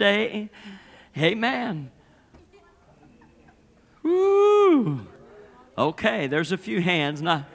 [0.00, 0.50] day.
[1.16, 1.92] Amen.
[4.02, 5.06] Woo.
[5.78, 7.22] Okay, there's a few hands.
[7.22, 7.46] Now,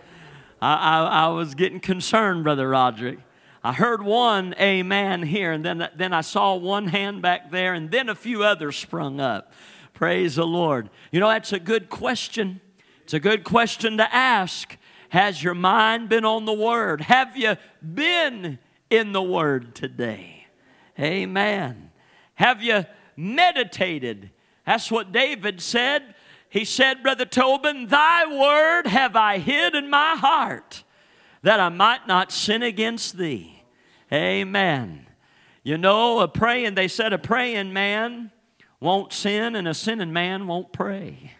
[0.61, 3.19] I, I, I was getting concerned, Brother Roderick.
[3.63, 7.89] I heard one amen here, and then, then I saw one hand back there, and
[7.89, 9.51] then a few others sprung up.
[9.93, 10.91] Praise the Lord.
[11.11, 12.61] You know, that's a good question.
[13.03, 14.77] It's a good question to ask.
[15.09, 17.01] Has your mind been on the Word?
[17.01, 18.59] Have you been
[18.91, 20.45] in the Word today?
[20.99, 21.84] Amen.
[22.35, 22.85] Have you
[23.17, 24.31] meditated?
[24.65, 26.15] That's what David said.
[26.49, 30.83] He said, Brother Tobin, thy word have I hid in my heart
[31.41, 33.63] that I might not sin against thee.
[34.11, 35.07] Amen.
[35.63, 38.31] You know, a praying, they said a praying man
[38.79, 41.31] won't sin and a sinning man won't pray.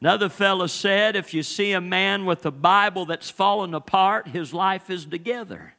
[0.00, 4.52] Another fellow said, if you see a man with a Bible that's fallen apart, his
[4.52, 5.75] life is together.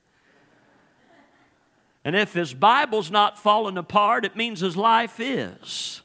[2.07, 6.03] And if his Bible's not falling apart, it means his life is.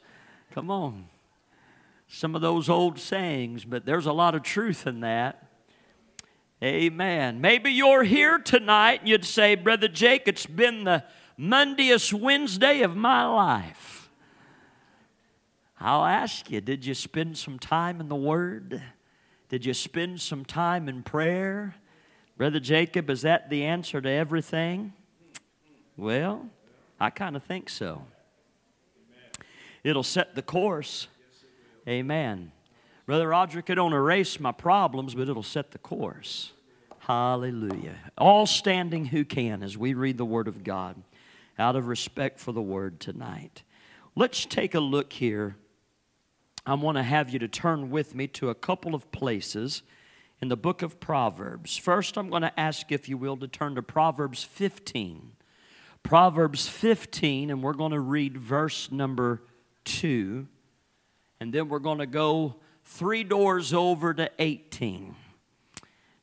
[0.51, 1.05] Come on.
[2.09, 5.47] Some of those old sayings, but there's a lot of truth in that.
[6.61, 7.39] Amen.
[7.39, 11.05] Maybe you're here tonight and you'd say, Brother Jake, it's been the
[11.39, 14.09] Mondayest Wednesday of my life.
[15.79, 18.83] I'll ask you, did you spend some time in the Word?
[19.47, 21.75] Did you spend some time in prayer?
[22.35, 24.91] Brother Jacob, is that the answer to everything?
[25.97, 26.49] Well,
[26.99, 28.03] I kind of think so.
[29.83, 31.07] It'll set the course.
[31.87, 32.51] Amen.
[33.05, 36.53] Brother Roderick, it don't erase my problems, but it'll set the course.
[36.99, 37.95] Hallelujah.
[38.17, 40.95] All standing who can as we read the Word of God
[41.59, 43.63] out of respect for the Word tonight.
[44.15, 45.57] Let's take a look here.
[46.65, 49.83] I want to have you to turn with me to a couple of places
[50.41, 51.75] in the book of Proverbs.
[51.75, 55.32] First, I'm going to ask, if you will, to turn to Proverbs 15.
[56.03, 59.41] Proverbs 15, and we're going to read verse number
[59.85, 60.45] 2.
[61.39, 65.15] And then we're going to go three doors over to 18.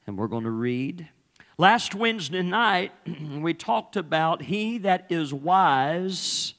[0.07, 1.09] And we're going to read.
[1.57, 6.55] Last Wednesday night, we talked about he that is wise,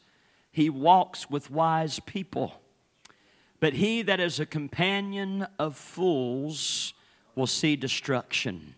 [0.51, 2.61] he walks with wise people.
[3.59, 6.93] But he that is a companion of fools
[7.35, 8.75] will see destruction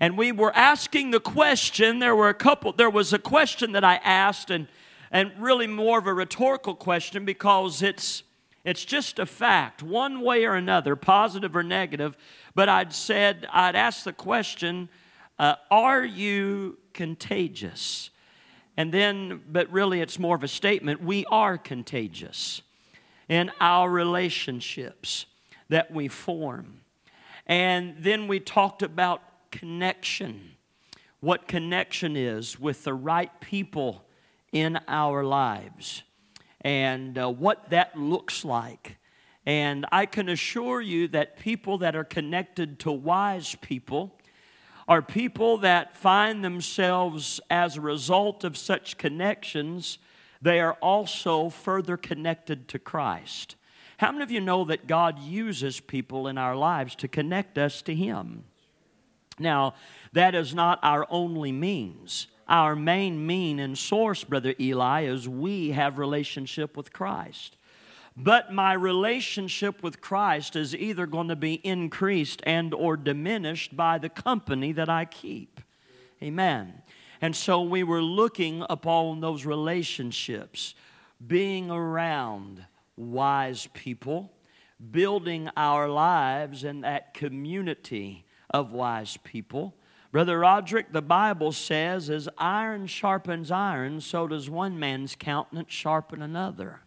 [0.00, 3.84] and we were asking the question there were a couple there was a question that
[3.84, 4.66] i asked and
[5.12, 8.22] and really more of a rhetorical question because it's
[8.64, 12.16] it's just a fact one way or another positive or negative
[12.54, 14.88] but i'd said i'd asked the question
[15.40, 18.10] uh, are you contagious?
[18.76, 22.60] And then but really it's more of a statement we are contagious
[23.26, 25.24] in our relationships
[25.70, 26.82] that we form.
[27.46, 30.56] And then we talked about connection.
[31.20, 34.04] What connection is with the right people
[34.52, 36.02] in our lives
[36.62, 38.96] and uh, what that looks like.
[39.46, 44.18] And I can assure you that people that are connected to wise people
[44.86, 49.98] are people that find themselves as a result of such connections,
[50.42, 53.54] they are also further connected to Christ.
[53.98, 57.82] How many of you know that God uses people in our lives to connect us
[57.82, 58.44] to Him?
[59.38, 59.74] Now,
[60.12, 62.26] that is not our only means.
[62.48, 67.56] Our main mean and source, Brother Eli, is we have relationship with Christ.
[68.16, 73.98] But my relationship with Christ is either going to be increased and or diminished by
[73.98, 75.60] the company that I keep.
[76.22, 76.82] Amen.
[77.22, 80.74] And so we were looking upon those relationships,
[81.24, 82.64] being around
[82.96, 84.32] wise people,
[84.90, 89.74] building our lives in that community of wise people.
[90.12, 96.20] Brother Roderick, the Bible says, as iron sharpens iron, so does one man's countenance sharpen
[96.20, 96.80] another.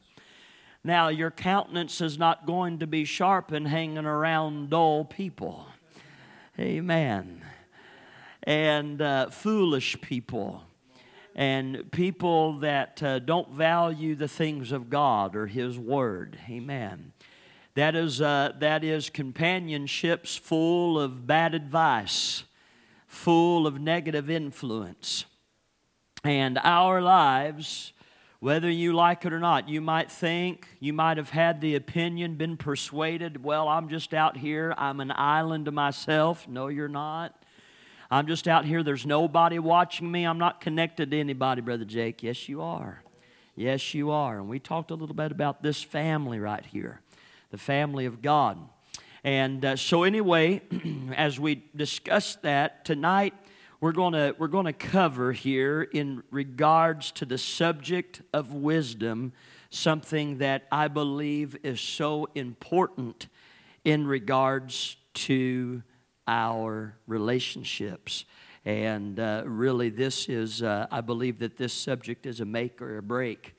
[0.83, 5.65] Now, your countenance is not going to be sharpened hanging around dull people.
[6.59, 7.41] Amen.
[8.43, 10.63] And uh, foolish people.
[11.33, 16.37] And people that uh, don't value the things of God or His Word.
[16.49, 17.12] Amen.
[17.75, 22.43] That is, uh, that is companionships full of bad advice,
[23.07, 25.25] full of negative influence.
[26.23, 27.93] And our lives,
[28.39, 32.35] whether you like it or not, you might think, you might have had the opinion,
[32.35, 36.47] been persuaded, well, I'm just out here, I'm an island to myself.
[36.47, 37.43] No, you're not.
[38.11, 42.21] I'm just out here, there's nobody watching me, I'm not connected to anybody, Brother Jake.
[42.21, 43.01] Yes, you are.
[43.55, 44.37] Yes, you are.
[44.37, 47.01] And we talked a little bit about this family right here
[47.53, 48.57] the family of God.
[49.23, 50.63] And uh, so, anyway,
[51.15, 53.35] as we discuss that tonight,
[53.79, 59.33] we're going to we're going to cover here in regards to the subject of wisdom
[59.69, 63.27] something that I believe is so important
[63.85, 65.83] in regards to
[66.27, 68.25] our relationships.
[68.65, 72.97] And uh, really, this is, uh, I believe that this subject is a make or
[72.97, 73.53] a break.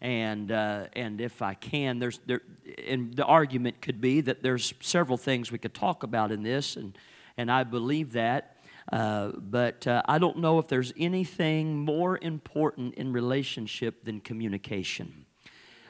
[0.00, 2.40] And, uh, and if I can, there's, there,
[2.86, 6.76] and the argument could be that there's several things we could talk about in this,
[6.76, 6.96] and,
[7.36, 8.56] and I believe that.
[8.90, 15.26] Uh, but uh, I don't know if there's anything more important in relationship than communication.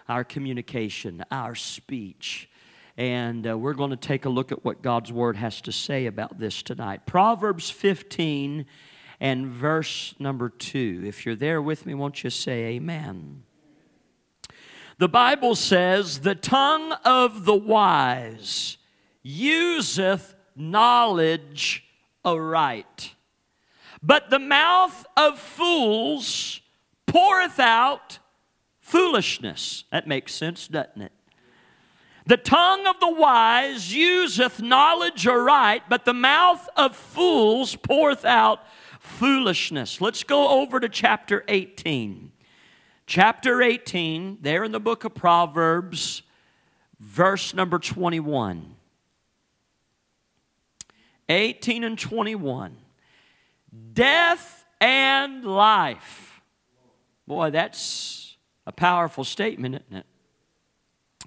[0.08, 2.48] Our communication, our speech.
[2.96, 6.06] And uh, we're going to take a look at what God's Word has to say
[6.06, 7.06] about this tonight.
[7.06, 8.66] Proverbs 15
[9.20, 11.02] and verse number 2.
[11.06, 13.44] If you're there with me, won't you say amen?
[15.00, 18.76] The Bible says, The tongue of the wise
[19.22, 21.84] useth knowledge
[22.22, 23.14] aright.
[24.02, 26.60] But the mouth of fools
[27.06, 28.18] poureth out
[28.78, 29.84] foolishness.
[29.90, 31.12] That makes sense, doesn't it?
[32.26, 38.60] The tongue of the wise useth knowledge aright, but the mouth of fools poureth out
[39.00, 40.02] foolishness.
[40.02, 42.29] Let's go over to chapter 18.
[43.10, 46.22] Chapter 18, there in the book of Proverbs,
[47.00, 48.76] verse number 21.
[51.28, 52.76] 18 and 21.
[53.94, 56.40] Death and life.
[57.26, 60.04] Boy, that's a powerful statement, isn't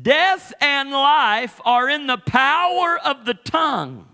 [0.00, 4.06] Death and life are in the power of the tongue,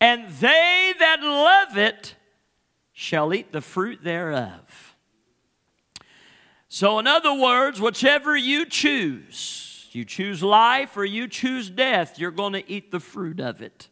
[0.00, 2.16] and they that love it
[2.92, 4.85] shall eat the fruit thereof.
[6.76, 12.30] So, in other words, whichever you choose, you choose life or you choose death, you're
[12.30, 13.88] going to eat the fruit of it.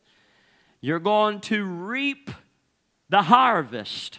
[0.83, 2.31] You're going to reap
[3.09, 4.19] the harvest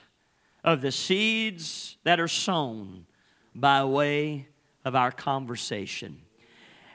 [0.63, 3.05] of the seeds that are sown
[3.53, 4.47] by way
[4.83, 6.23] of our conversation.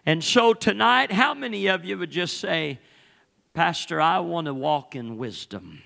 [0.05, 2.81] And so tonight, how many of you would just say,
[3.55, 5.83] Pastor, I want to walk in wisdom.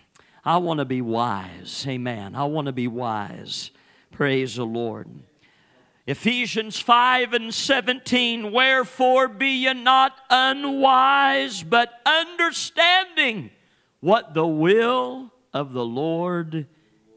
[0.47, 1.85] I want to be wise.
[1.87, 2.35] Amen.
[2.35, 3.71] I want to be wise.
[4.11, 5.11] Praise the Lord.
[6.07, 13.51] Ephesians 5 and 17, wherefore be ye not unwise, but understanding
[14.01, 16.67] what the will of the Lord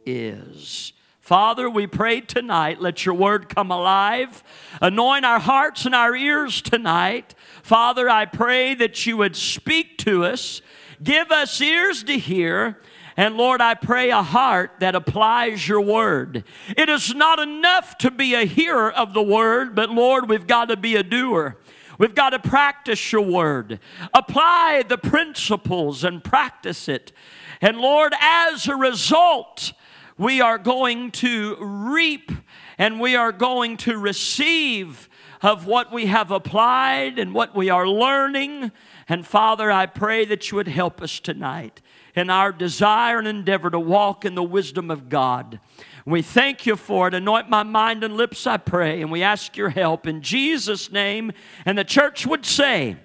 [0.06, 0.94] is.
[1.20, 4.42] Father, we pray tonight, let your word come alive.
[4.82, 7.36] Anoint our hearts and our ears tonight.
[7.64, 10.62] Father, I pray that you would speak to us,
[11.04, 12.80] give us ears to hear.
[13.18, 16.44] And Lord, I pray a heart that applies your word.
[16.78, 20.66] It is not enough to be a hearer of the word, but Lord, we've got
[20.66, 21.58] to be a doer.
[21.98, 23.80] We've got to practice your word,
[24.14, 27.12] apply the principles and practice it.
[27.60, 29.74] And Lord, as a result,
[30.16, 32.32] we are going to reap
[32.78, 35.10] and we are going to receive
[35.42, 38.72] of what we have applied and what we are learning.
[39.10, 41.82] And Father, I pray that you would help us tonight
[42.18, 45.60] in our desire and endeavor to walk in the wisdom of God.
[46.06, 47.14] We thank you for it.
[47.14, 51.34] Anoint my mind and lips, I pray, and we ask your help in Jesus' name.
[51.66, 52.96] And the church would say,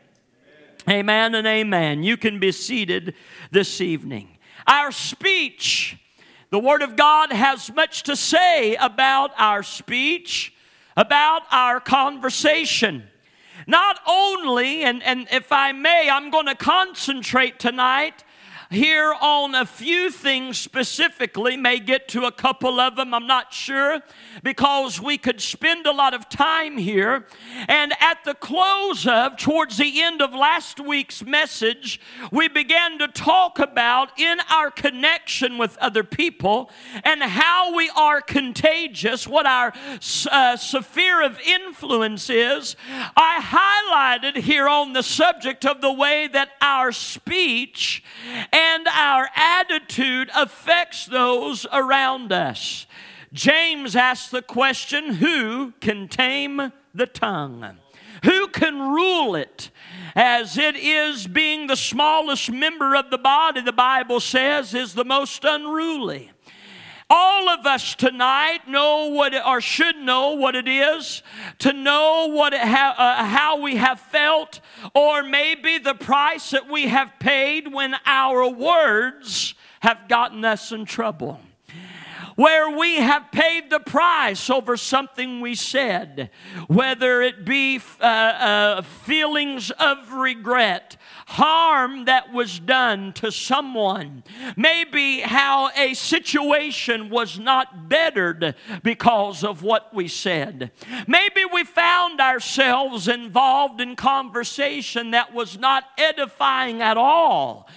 [0.88, 2.02] Amen, amen and amen.
[2.04, 3.14] You can be seated
[3.50, 4.38] this evening.
[4.66, 5.96] Our speech,
[6.50, 10.54] the Word of God has much to say about our speech,
[10.96, 13.08] about our conversation.
[13.66, 18.24] Not only, and, and if I may, I'm going to concentrate tonight
[18.72, 23.52] here on a few things specifically, may get to a couple of them, I'm not
[23.52, 24.00] sure,
[24.42, 27.26] because we could spend a lot of time here.
[27.68, 32.00] And at the close of, towards the end of last week's message,
[32.30, 36.70] we began to talk about in our connection with other people
[37.04, 39.72] and how we are contagious, what our
[40.30, 42.76] uh, sphere of influence is.
[43.16, 48.02] I highlighted here on the subject of the way that our speech
[48.52, 52.86] and our attitude affects those around us.
[53.32, 57.78] James asks the question who can tame the tongue?
[58.24, 59.70] Who can rule it?
[60.14, 65.04] As it is being the smallest member of the body, the Bible says, is the
[65.04, 66.30] most unruly.
[67.14, 71.22] All of us tonight know what or should know what it is
[71.58, 74.60] to know what ha, uh, how we have felt,
[74.94, 80.86] or maybe the price that we have paid when our words have gotten us in
[80.86, 81.38] trouble.
[82.36, 86.30] where we have paid the price over something we said,
[86.66, 90.96] whether it be uh, uh, feelings of regret,
[91.32, 94.22] harm that was done to someone,
[94.54, 100.70] maybe how a situation was not bettered because of what we said.
[101.06, 107.68] Maybe we found ourselves involved in conversation that was not edifying at all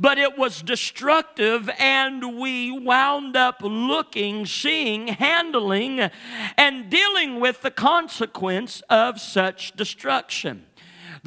[0.00, 6.08] but it was destructive, and we wound up looking, seeing, handling,
[6.56, 10.67] and dealing with the consequence of such destruction.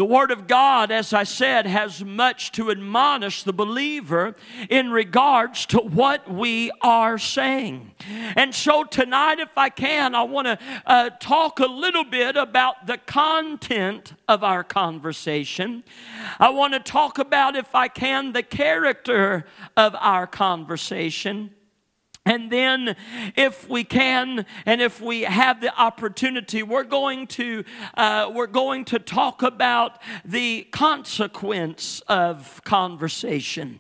[0.02, 4.34] The Word of God, as I said, has much to admonish the believer
[4.68, 7.92] in regards to what we are saying.
[8.36, 12.88] And so tonight, if I can, I want to uh, talk a little bit about
[12.88, 15.84] the content of our conversation.
[16.40, 19.46] I want to talk about, if I can, the character
[19.78, 21.52] of our conversation.
[22.24, 22.96] And then,
[23.36, 27.64] if we can, and if we have the opportunity, we're going to
[27.96, 33.80] uh, we're going to talk about the consequence of conversation.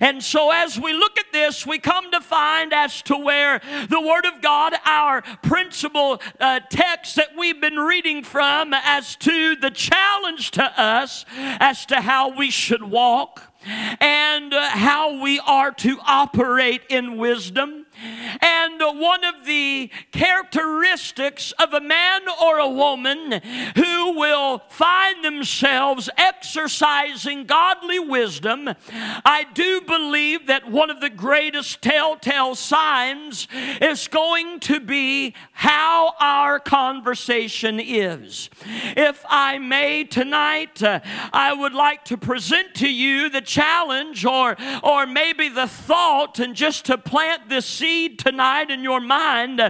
[0.00, 4.00] And so, as we look at this, we come to find as to where the
[4.00, 9.70] Word of God, our principal uh, text that we've been reading from, as to the
[9.70, 13.52] challenge to us as to how we should walk
[14.00, 21.72] and uh, how we are to operate in wisdom and one of the characteristics of
[21.72, 23.40] a man or a woman
[23.76, 31.82] who will find themselves exercising godly wisdom, I do believe that one of the greatest
[31.82, 33.46] telltale signs
[33.80, 38.50] is going to be how our conversation is.
[38.96, 41.00] If I may tonight, uh,
[41.32, 46.54] I would like to present to you the challenge or, or maybe the thought, and
[46.54, 49.60] just to plant this seed tonight in your mind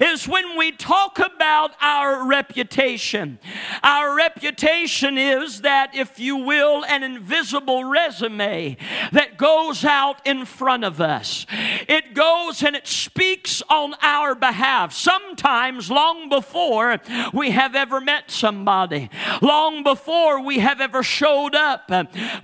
[0.00, 3.38] is when we talk about our reputation.
[3.82, 8.76] Our reputation is that, if you will, an invisible resume
[9.12, 11.46] that goes out in front of us.
[11.88, 16.98] It goes and it speaks on our behalf, sometimes long before
[17.32, 19.10] we have ever met somebody,
[19.40, 21.90] long before we have ever showed up,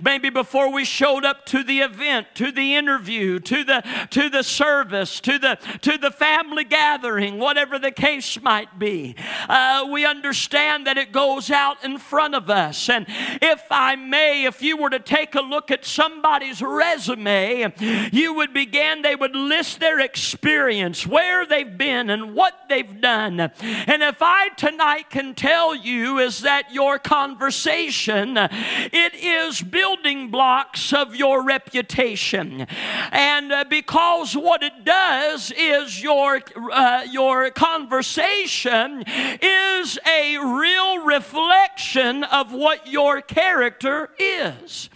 [0.01, 4.43] maybe before we showed up to the event, to the interview, to the, to the
[4.43, 9.15] service, to the to the family gathering, whatever the case might be.
[9.47, 12.89] Uh, we understand that it goes out in front of us.
[12.89, 13.05] And
[13.41, 17.73] if I may, if you were to take a look at somebody's resume,
[18.11, 23.39] you would begin, they would list their experience, where they've been, and what they've done.
[23.39, 30.93] And if I tonight can tell you is that your conversation, it is building blocks
[30.93, 32.65] of your reputation.
[33.11, 36.39] And uh, because what it does is, is your,
[36.71, 39.03] uh, your conversation
[39.41, 44.89] is a real reflection of what your character is.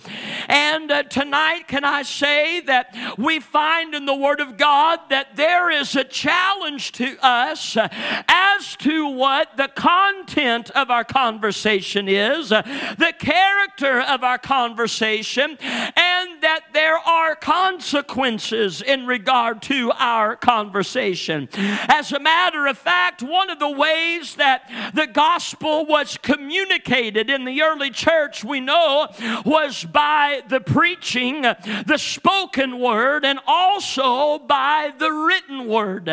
[0.48, 5.36] And uh, tonight, can I say that we find in the Word of God that
[5.36, 12.50] there is a challenge to us as to what the content of our conversation is,
[12.50, 21.50] the character of our conversation, and that there are consequences in regard to our conversation.
[21.54, 27.46] As a matter of fact, one of the ways that the gospel was communicated in
[27.46, 29.08] the early church, we know,
[29.46, 36.08] was by the preaching, the spoken word, and also by the written word.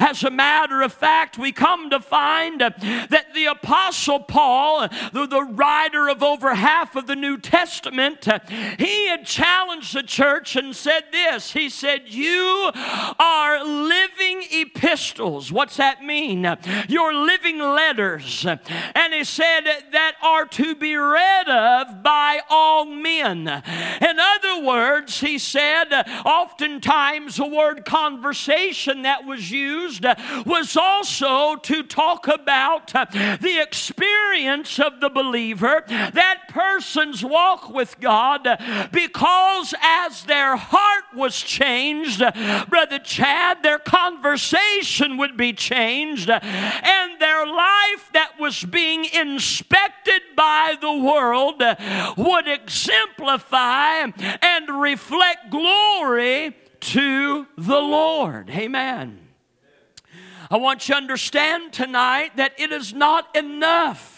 [0.00, 5.42] As a matter of fact, we come to find that the Apostle Paul, the, the
[5.42, 8.26] writer of over half of the New Testament,
[8.78, 12.70] he had challenged the church and said this He said, You
[13.18, 15.52] are living epistles.
[15.52, 16.56] What's that mean?
[16.88, 18.46] You're living letters.
[18.46, 23.62] And he said that are to be read of by all men.
[24.00, 25.92] In other words, he said,
[26.24, 30.04] oftentimes the word conversation that was used
[30.44, 38.46] was also to talk about the experience of the believer, that person's walk with God,
[38.92, 42.22] because as their heart was changed,
[42.68, 50.76] Brother Chad, their conversation would be changed, and their life that was being inspected by
[50.80, 51.62] the world
[52.16, 54.06] would exemplify
[54.42, 58.50] and reflect glory to the Lord.
[58.50, 59.20] Amen.
[60.48, 64.15] I want you to understand tonight that it is not enough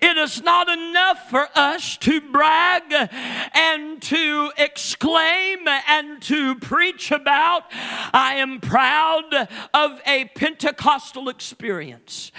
[0.00, 2.82] It is not enough for us to brag
[3.54, 7.64] and to exclaim and to preach about.
[7.70, 12.32] I am proud of a Pentecostal experience.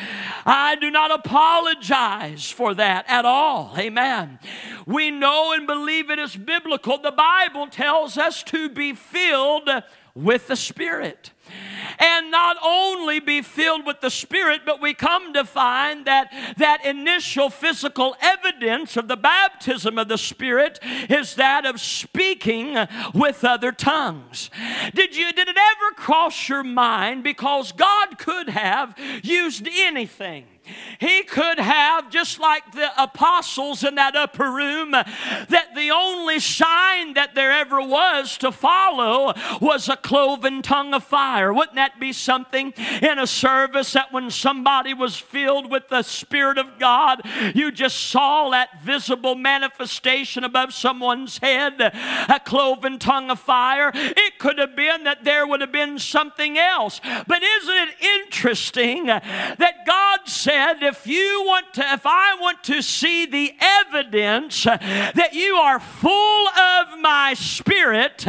[0.46, 3.74] I do not apologize for that at all.
[3.77, 4.39] Amen.
[4.86, 6.98] We know and believe it is biblical.
[6.98, 9.70] The Bible tells us to be filled
[10.24, 11.32] with the Spirit
[12.00, 16.86] and not only be filled with the Spirit, but we come to find that that
[16.86, 22.78] initial physical evidence of the baptism of the Spirit is that of speaking
[23.14, 24.50] with other tongues.
[24.94, 30.46] Did you did it ever cross your mind because God could have used anything
[31.00, 37.14] he could have, just like the apostles in that upper room, that the only sign
[37.14, 41.54] that there ever was to follow was a cloven tongue of fire.
[41.54, 46.58] Wouldn't that be something in a service that when somebody was filled with the Spirit
[46.58, 47.22] of God,
[47.54, 53.92] you just saw that visible manifestation above someone's head, a cloven tongue of fire?
[53.94, 57.01] It could have been that there would have been something else.
[57.27, 62.82] But isn't it interesting that God said, if you want to, if I want to
[62.82, 68.25] see the evidence that you are full of my spirit,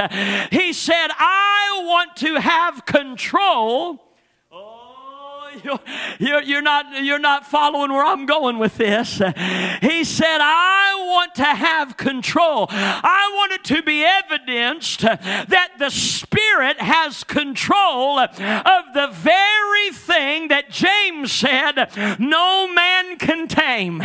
[0.51, 4.08] he said, I want to have control
[6.19, 9.19] you're, not, you're not following where I'm going with this.
[9.81, 12.67] He said, I want to have control.
[12.71, 18.31] I want it to be evidenced that the Spirit has control of
[18.95, 21.89] the very thing that James said
[22.19, 23.99] no man can tame,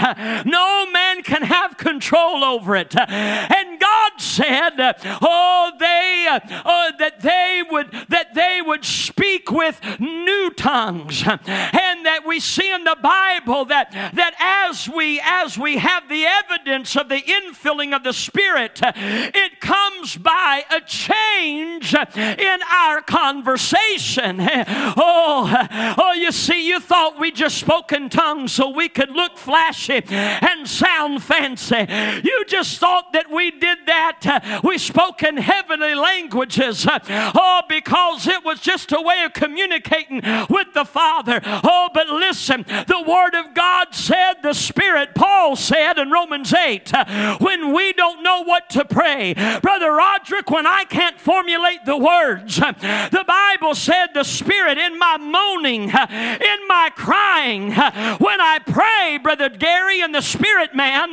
[0.46, 2.96] no man can have control over it.
[2.98, 4.74] And God said,
[5.22, 12.22] oh, they, oh, that they would, that they would speak with new tongues and that
[12.26, 17.10] we see in the Bible that, that as we as we have the evidence of
[17.10, 24.48] the infilling of the Spirit, it comes by a change in our conversation.
[24.96, 29.38] Oh, oh, you see, you thought we just spoke in tongues so we could look
[29.38, 31.86] flashy and sound fancy.
[32.24, 34.62] You just thought that we did that.
[34.64, 36.86] We spoke in heavenly languages.
[36.90, 41.14] Oh, because it was just a way of communicating with the Father.
[41.14, 41.42] Father.
[41.64, 46.92] Oh, but listen, the Word of God said, the Spirit, Paul said in Romans 8,
[47.40, 52.58] when we don't know what to pray, Brother Roderick, when I can't formulate the words,
[52.58, 59.50] the Bible said, the Spirit in my moaning, in my crying, when I pray, Brother
[59.50, 61.10] Gary and the Spirit man,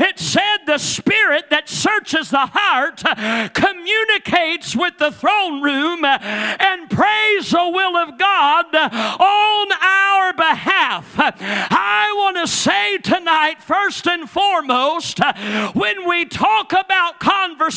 [0.00, 3.02] it said, the Spirit that searches the heart
[3.54, 11.14] communicates with the throne room and prays the will of God on our behalf.
[11.18, 15.20] I want to say tonight, first and foremost,
[15.74, 17.75] when we talk about conversation,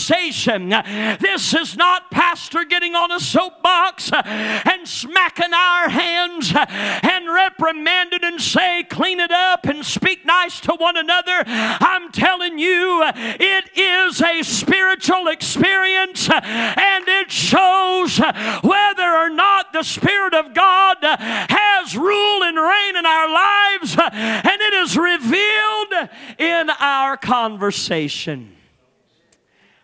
[1.19, 7.31] this is not Pastor getting on a soapbox uh, and smacking our hands uh, and
[7.31, 11.43] reprimanding and say, clean it up and speak nice to one another.
[11.45, 18.19] I'm telling you, uh, it is a spiritual experience and it shows
[18.61, 23.97] whether or not the Spirit of God has has rule and reign in our lives,
[23.97, 28.55] and it is revealed in our conversation.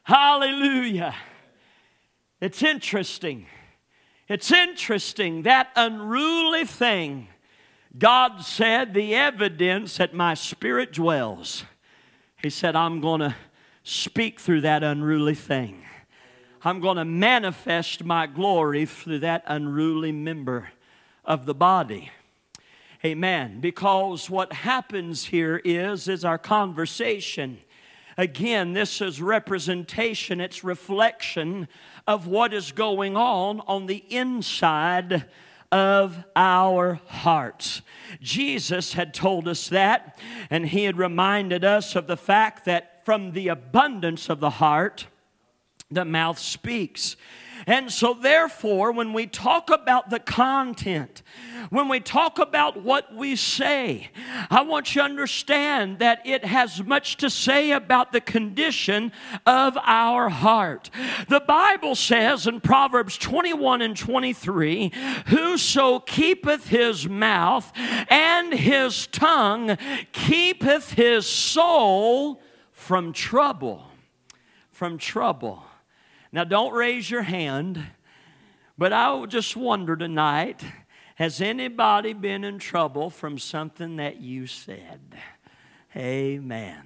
[0.05, 1.15] Hallelujah.
[2.39, 3.47] It's interesting.
[4.27, 7.27] It's interesting that unruly thing.
[7.97, 11.65] God said, The evidence that my spirit dwells.
[12.39, 13.35] He said, I'm going to
[13.81, 15.81] speak through that unruly thing.
[16.61, 20.69] I'm going to manifest my glory through that unruly member
[21.23, 22.11] of the body.
[23.03, 23.59] Amen.
[23.59, 27.57] Because what happens here is is our conversation.
[28.17, 31.67] Again, this is representation, it's reflection
[32.07, 35.25] of what is going on on the inside
[35.71, 37.81] of our hearts.
[38.21, 40.17] Jesus had told us that,
[40.49, 45.07] and he had reminded us of the fact that from the abundance of the heart,
[45.91, 47.17] the mouth speaks.
[47.67, 51.23] And so, therefore, when we talk about the content,
[51.69, 54.09] when we talk about what we say,
[54.49, 59.11] I want you to understand that it has much to say about the condition
[59.45, 60.89] of our heart.
[61.27, 64.91] The Bible says in Proverbs 21 and 23
[65.27, 67.71] Whoso keepeth his mouth
[68.09, 69.77] and his tongue
[70.11, 72.41] keepeth his soul
[72.71, 73.89] from trouble.
[74.71, 75.63] From trouble.
[76.35, 77.81] Now, don't raise your hand,
[78.77, 80.61] but I just wonder tonight
[81.15, 84.99] has anybody been in trouble from something that you said?
[85.95, 86.83] Amen.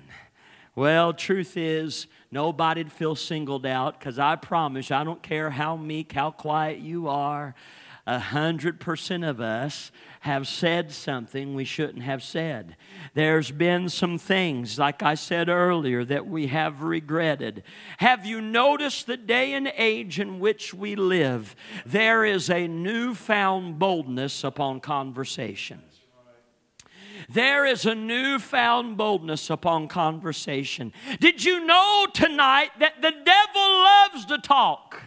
[0.75, 6.11] Well, truth is, nobody'd feel singled out because I promise, I don't care how meek,
[6.11, 7.55] how quiet you are,
[8.09, 9.91] a hundred percent of us
[10.21, 12.75] have said something we shouldn't have said.
[13.13, 17.63] There's been some things, like I said earlier, that we have regretted.
[17.99, 21.55] Have you noticed the day and age in which we live?
[21.85, 25.83] There is a newfound boldness upon conversation.
[27.29, 30.93] There is a newfound boldness upon conversation.
[31.19, 35.03] Did you know tonight that the devil loves to talk?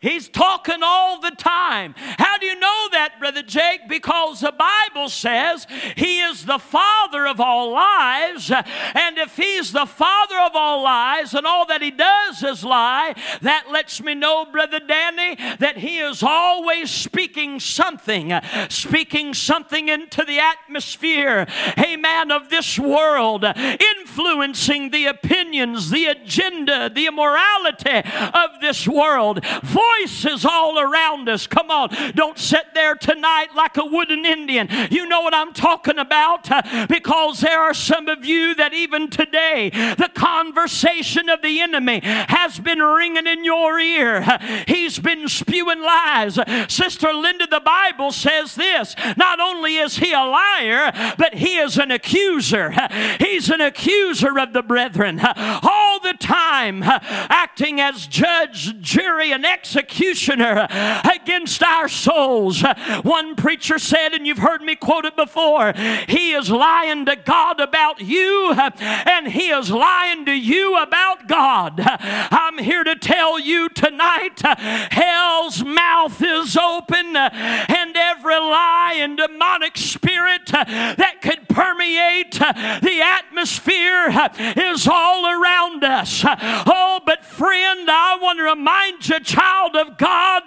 [0.00, 1.94] He's talking all the time.
[1.96, 2.73] How do you know
[3.04, 3.82] that, Brother Jake?
[3.88, 8.50] Because the Bible says He is the Father of all lies.
[8.50, 13.14] And if He's the Father of all lies and all that He does is lie,
[13.42, 18.32] that lets me know, Brother Danny, that He is always speaking something,
[18.70, 21.46] speaking something into the atmosphere,
[21.78, 30.44] amen, of this world, influencing the opinions, the agenda, the immorality of this world voices
[30.44, 31.46] all around us.
[31.46, 34.68] Come on, don't sit there tonight like a wooden Indian.
[34.90, 36.50] You know what I'm talking about?
[36.50, 42.00] Uh, because there are some of you that even today, the conversation of the enemy
[42.02, 44.24] has been ringing in your ear.
[44.66, 46.38] He's been spewing lies.
[46.68, 51.78] Sister Linda, the Bible says this not only is he a liar, but he is
[51.78, 52.74] an accuser.
[53.18, 59.74] He's an accuser of the brethren all the time, acting as judge, jury, and executioner
[59.74, 60.66] executioner
[61.12, 62.62] against our souls.
[63.02, 65.72] One preacher said, and you've heard me quote it before,
[66.08, 71.80] he is lying to God about you, and he is lying to you about God.
[71.84, 79.76] I'm here to tell you tonight hell's mouth is open, and every lie and demonic
[79.76, 86.24] spirit that could permeate the atmosphere is all around us.
[86.26, 90.42] Oh, but friend, I want to remind you, child of God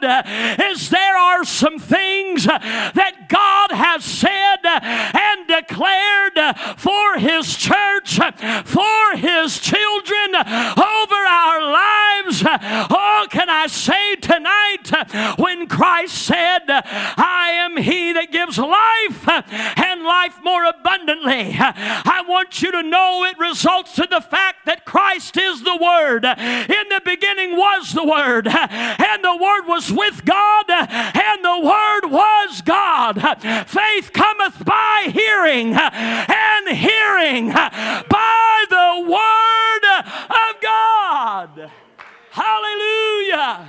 [0.59, 8.19] is there are some things that God has said and declared for His church,
[8.65, 12.43] for His children, over our lives.
[12.45, 20.03] Oh, can I say tonight when Christ said, I am He that gives life and
[20.03, 21.55] life more abundantly.
[21.59, 26.25] I want you to know it results to the fact that Christ is the Word.
[26.25, 32.11] In the beginning was the Word, and the Word was with God, and the Word
[32.17, 33.21] was God.
[33.67, 39.85] Faith cometh by hearing, and hearing by the Word
[40.29, 41.71] of God.
[42.31, 43.67] Hallelujah.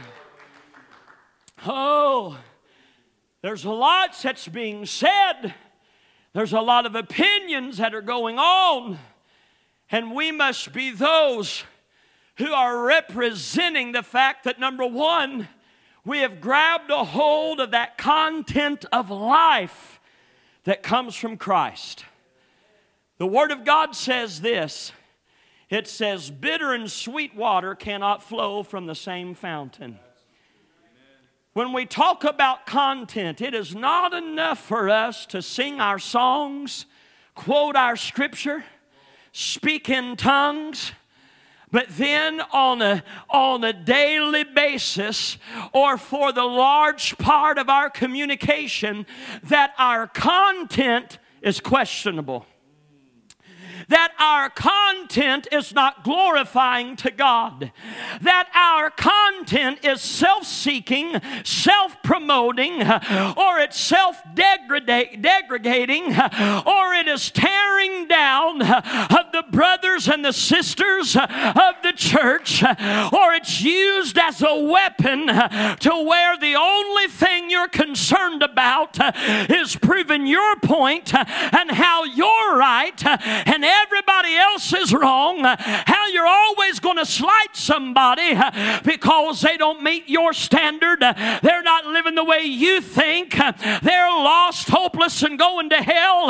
[1.66, 2.38] Oh,
[3.42, 5.54] there's a lot that's being said.
[6.32, 8.98] There's a lot of opinions that are going on.
[9.90, 11.64] And we must be those
[12.36, 15.48] who are representing the fact that number one,
[16.08, 20.00] we have grabbed a hold of that content of life
[20.64, 22.06] that comes from Christ.
[23.18, 24.92] The Word of God says this
[25.68, 29.98] it says, bitter and sweet water cannot flow from the same fountain.
[31.52, 36.86] When we talk about content, it is not enough for us to sing our songs,
[37.34, 38.64] quote our scripture,
[39.32, 40.92] speak in tongues,
[41.70, 45.38] but then on a, on a daily basis,
[45.72, 49.06] or for the large part of our communication,
[49.42, 52.46] that our content is questionable
[53.88, 57.72] that our content is not glorifying to God,
[58.20, 66.14] that our content is self seeking, self promoting, or it's self degrading,
[66.66, 73.32] or it is tearing down of the brothers and the sisters of the church, or
[73.34, 78.98] it's used as a weapon to where the only thing you're concerned about
[79.50, 86.26] is proving your point and how you're right and everybody else is wrong, how you're
[86.26, 92.14] always going to slight somebody uh, because they don't meet your standard, they're not living
[92.14, 93.36] the way you think,
[93.82, 96.24] they're lost, hopeless, and going to hell.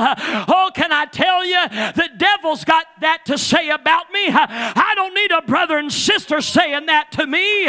[0.48, 4.26] Oh, can I tell you, the devil's got that to say about me.
[4.28, 7.66] I don't need a brother and sister saying that to me.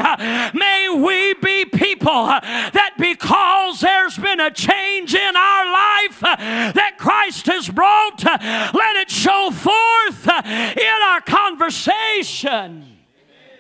[0.58, 7.46] May we be people that because there's been a change in our life that Christ
[7.48, 12.98] has brought, let it show forth in our conversation.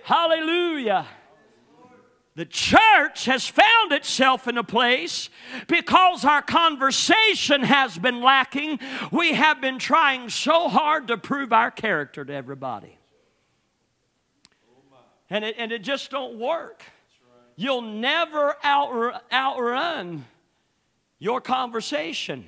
[0.03, 1.05] Hallelujah.
[2.35, 5.29] The church has found itself in a place
[5.67, 8.79] because our conversation has been lacking.
[9.11, 12.97] We have been trying so hard to prove our character to everybody.
[15.29, 16.83] And it, and it just don't work.
[17.57, 20.25] You'll never out, outrun
[21.19, 22.47] your conversation.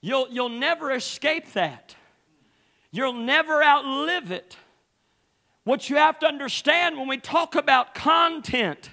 [0.00, 1.93] You'll, you'll never escape that.
[2.94, 4.56] You'll never outlive it.
[5.64, 8.90] What you have to understand when we talk about content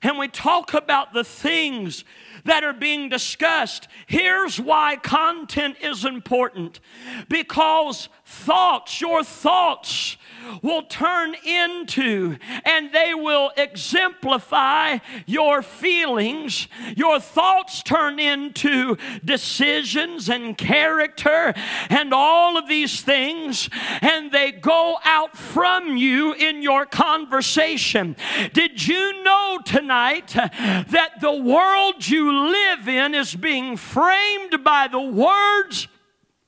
[0.00, 2.06] and we talk about the things
[2.46, 6.80] that are being discussed, here's why content is important.
[7.28, 10.16] Because thoughts, your thoughts,
[10.62, 16.68] will turn into and they will exemplify your feelings.
[16.96, 21.54] Your thoughts turn into decisions and character
[21.88, 23.68] and all of these things,
[24.00, 28.16] and they go out from you in your conversation.
[28.52, 35.00] Did you know tonight that the world you live in is being framed by the
[35.00, 35.88] words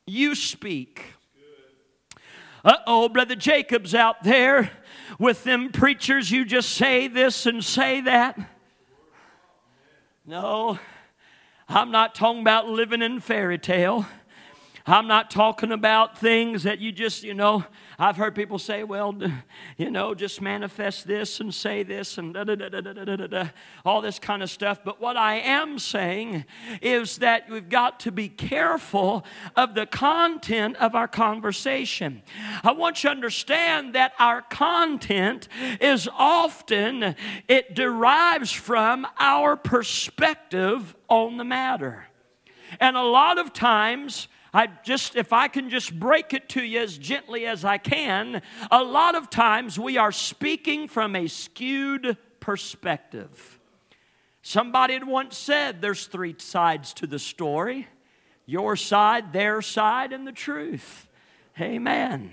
[0.06, 1.15] you speak?
[2.66, 4.72] Uh oh, Brother Jacob's out there
[5.20, 8.36] with them preachers, you just say this and say that.
[10.26, 10.80] No,
[11.68, 14.04] I'm not talking about living in fairy tale.
[14.88, 17.64] I'm not talking about things that you just, you know,
[17.98, 19.18] I've heard people say, well,
[19.76, 23.16] you know, just manifest this and say this and da da da da da da
[23.16, 23.48] da, da
[23.84, 24.84] all this kind of stuff.
[24.84, 26.44] But what I am saying
[26.80, 29.24] is that we've got to be careful
[29.56, 32.22] of the content of our conversation.
[32.62, 35.48] I want you to understand that our content
[35.80, 37.16] is often,
[37.48, 42.06] it derives from our perspective on the matter.
[42.78, 46.80] And a lot of times, I just, if I can just break it to you
[46.80, 48.40] as gently as I can,
[48.70, 53.60] a lot of times we are speaking from a skewed perspective.
[54.40, 57.86] Somebody had once said there's three sides to the story
[58.46, 61.06] your side, their side, and the truth.
[61.60, 62.30] Amen.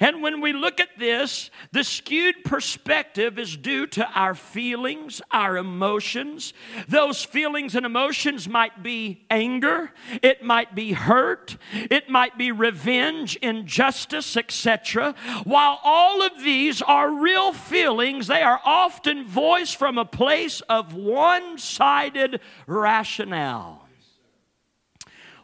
[0.00, 5.56] And when we look at this, the skewed perspective is due to our feelings, our
[5.56, 6.52] emotions.
[6.88, 13.36] Those feelings and emotions might be anger, it might be hurt, it might be revenge,
[13.36, 15.14] injustice, etc.
[15.44, 20.94] While all of these are real feelings, they are often voiced from a place of
[20.94, 23.83] one sided rationale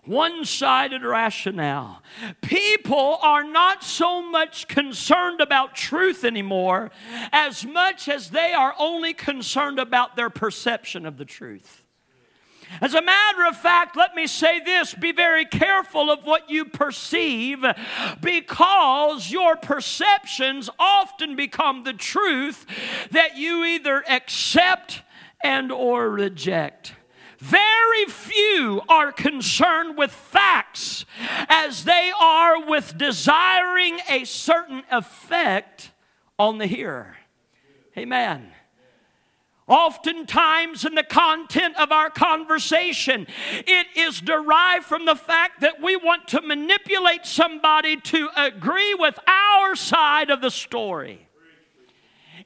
[0.05, 2.03] one sided rationale.
[2.41, 6.91] People are not so much concerned about truth anymore
[7.33, 11.85] as much as they are only concerned about their perception of the truth.
[12.81, 16.65] As a matter of fact, let me say this be very careful of what you
[16.65, 17.65] perceive
[18.21, 22.67] because your perceptions often become the truth
[23.11, 25.03] that you either accept
[25.43, 26.95] and or reject.
[27.39, 28.05] Very
[28.91, 31.07] are concerned with facts
[31.49, 35.93] as they are with desiring a certain effect
[36.39, 37.17] on the hearer.
[37.97, 38.53] Amen.
[39.69, 45.95] Oftentimes, in the content of our conversation, it is derived from the fact that we
[45.95, 51.29] want to manipulate somebody to agree with our side of the story.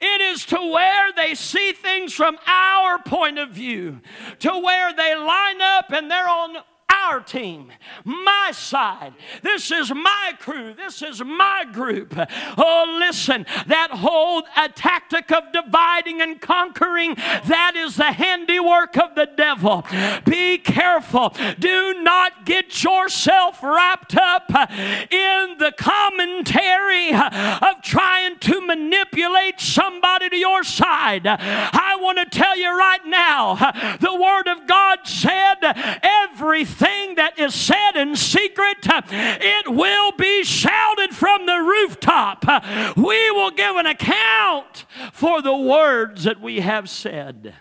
[0.00, 4.00] It is to where they see things from our point of view,
[4.40, 6.56] to where they line up and they're on
[7.04, 7.70] our team,
[8.04, 9.14] my side.
[9.42, 10.74] This is my crew.
[10.74, 12.14] This is my group.
[12.56, 14.42] Oh, listen, that whole
[14.74, 19.84] tactic of dividing and conquering, that is the handiwork of the devil.
[20.24, 21.34] Be careful.
[21.58, 30.36] Do not get yourself wrapped up in the commentary of trying to manipulate somebody to
[30.36, 31.26] your side.
[31.26, 33.56] I want to tell you right now,
[34.00, 35.56] the Word of God said
[36.02, 42.44] everything that is said in secret, uh, it will be shouted from the rooftop.
[42.46, 47.54] Uh, we will give an account for the words that we have said.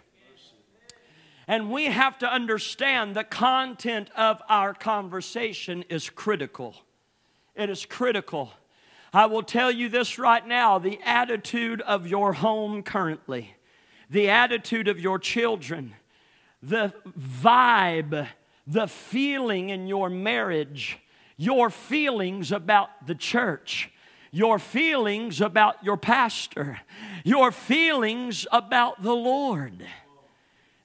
[1.47, 6.75] And we have to understand the content of our conversation is critical.
[7.55, 8.51] It is critical.
[9.13, 13.55] I will tell you this right now the attitude of your home currently,
[14.09, 15.93] the attitude of your children,
[16.63, 18.27] the vibe
[18.65, 20.99] the feeling in your marriage,
[21.38, 23.91] your feelings about the church,
[24.32, 26.80] your feelings about your pastor,
[27.23, 29.86] your feelings about the Lord.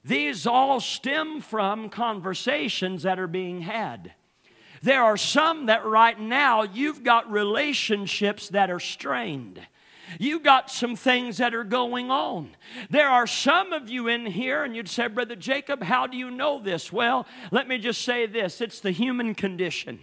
[0.03, 4.13] These all stem from conversations that are being had.
[4.81, 9.59] There are some that right now you've got relationships that are strained.
[10.17, 12.55] You got some things that are going on.
[12.89, 16.31] There are some of you in here, and you'd say, Brother Jacob, how do you
[16.31, 16.91] know this?
[16.91, 19.99] Well, let me just say this it's the human condition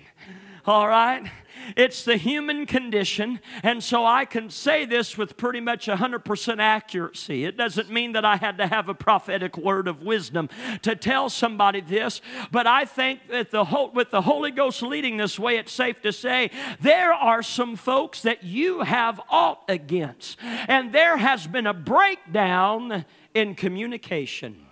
[0.66, 1.31] all right?
[1.77, 7.45] It's the human condition, and so I can say this with pretty much 100% accuracy.
[7.45, 10.49] It doesn't mean that I had to have a prophetic word of wisdom
[10.83, 15.16] to tell somebody this, but I think that the whole, with the Holy Ghost leading
[15.16, 20.38] this way, it's safe to say there are some folks that you have ought against,
[20.42, 24.66] and there has been a breakdown in communication.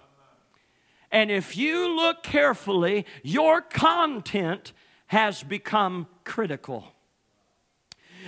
[1.11, 4.73] And if you look carefully, your content
[5.15, 6.93] has become critical.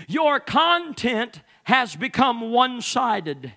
[0.07, 3.53] Your content has become one sided.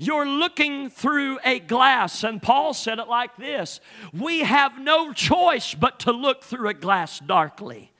[0.00, 3.80] You're looking through a glass, and Paul said it like this
[4.12, 7.92] We have no choice but to look through a glass darkly.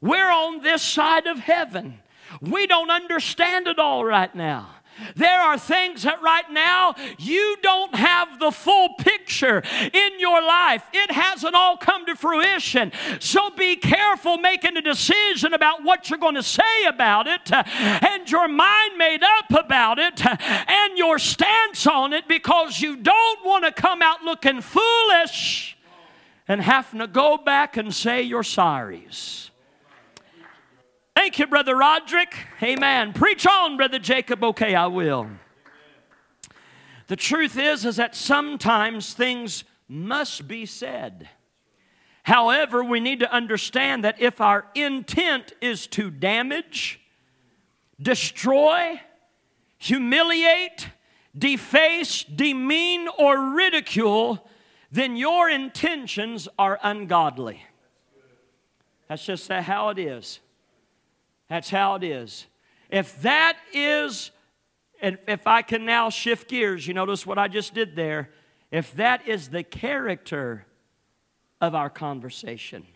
[0.00, 1.98] We're on this side of heaven.
[2.40, 4.68] We don't understand it all right now.
[5.14, 10.84] There are things that right now you don't have the full picture in your life.
[10.92, 12.92] It hasn't all come to fruition.
[13.20, 17.62] So be careful making a decision about what you're going to say about it uh,
[17.66, 20.36] and your mind made up about it uh,
[20.68, 25.76] and your stance on it because you don't want to come out looking foolish
[26.48, 29.50] and having to go back and say your sorries.
[31.16, 32.36] Thank you, Brother Roderick.
[32.62, 33.14] Amen.
[33.14, 34.44] Preach on, Brother Jacob.
[34.44, 35.30] Okay, I will.
[37.06, 41.30] The truth is, is that sometimes things must be said.
[42.24, 47.00] However, we need to understand that if our intent is to damage,
[47.98, 49.00] destroy,
[49.78, 50.88] humiliate,
[51.36, 54.46] deface, demean, or ridicule,
[54.92, 57.62] then your intentions are ungodly.
[59.08, 60.40] That's just how it is.
[61.48, 62.46] That's how it is.
[62.90, 64.30] If that is,
[65.00, 68.30] and if I can now shift gears, you notice what I just did there.
[68.70, 70.66] If that is the character
[71.60, 72.86] of our conversation.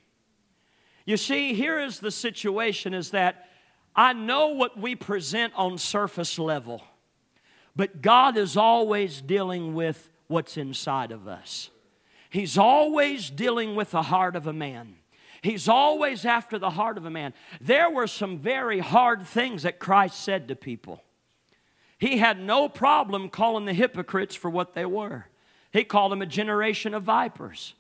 [1.07, 3.49] You see, here is the situation is that
[3.97, 6.83] I know what we present on surface level,
[7.75, 11.71] but God is always dealing with what's inside of us.
[12.29, 14.97] He's always dealing with the heart of a man.
[15.43, 17.33] He's always after the heart of a man.
[17.61, 21.03] There were some very hard things that Christ said to people.
[21.99, 25.27] He had no problem calling the hypocrites for what they were.
[25.73, 27.75] He called them a generation of vipers.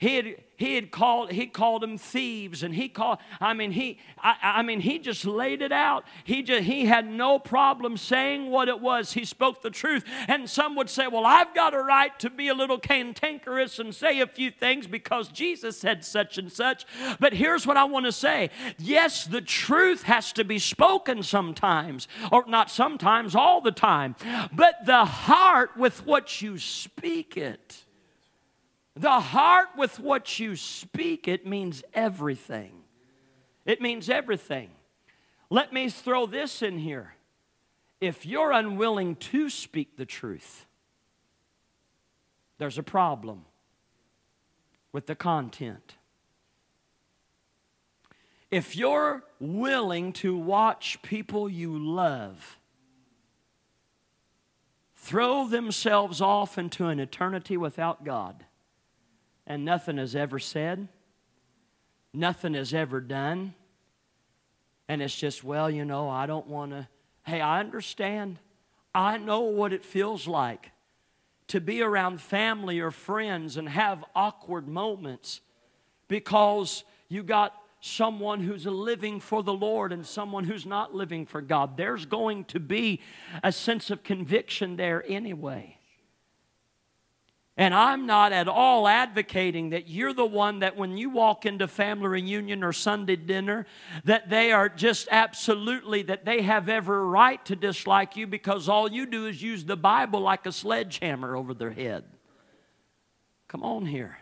[0.00, 3.98] He had, he had called he called them thieves and he called I mean he
[4.18, 6.04] I, I mean he just laid it out.
[6.24, 9.12] He just he had no problem saying what it was.
[9.12, 10.02] He spoke the truth.
[10.26, 13.94] And some would say, Well, I've got a right to be a little cantankerous and
[13.94, 16.86] say a few things because Jesus said such and such.
[17.18, 18.48] But here's what I want to say.
[18.78, 24.16] Yes, the truth has to be spoken sometimes, or not sometimes, all the time.
[24.50, 27.84] But the heart with what you speak it
[28.96, 32.72] the heart with what you speak, it means everything.
[33.64, 34.70] It means everything.
[35.48, 37.14] Let me throw this in here.
[38.00, 40.66] If you're unwilling to speak the truth,
[42.58, 43.44] there's a problem
[44.92, 45.96] with the content.
[48.50, 52.58] If you're willing to watch people you love
[54.96, 58.44] throw themselves off into an eternity without God,
[59.50, 60.86] and nothing is ever said,
[62.14, 63.52] nothing is ever done.
[64.88, 66.86] And it's just, well, you know, I don't want to.
[67.24, 68.38] Hey, I understand.
[68.94, 70.70] I know what it feels like
[71.48, 75.40] to be around family or friends and have awkward moments
[76.06, 81.40] because you got someone who's living for the Lord and someone who's not living for
[81.40, 81.76] God.
[81.76, 83.00] There's going to be
[83.42, 85.79] a sense of conviction there anyway.
[87.60, 91.68] And I'm not at all advocating that you're the one that when you walk into
[91.68, 93.66] family reunion or Sunday dinner,
[94.04, 98.90] that they are just absolutely, that they have every right to dislike you because all
[98.90, 102.04] you do is use the Bible like a sledgehammer over their head.
[103.46, 104.16] Come on here.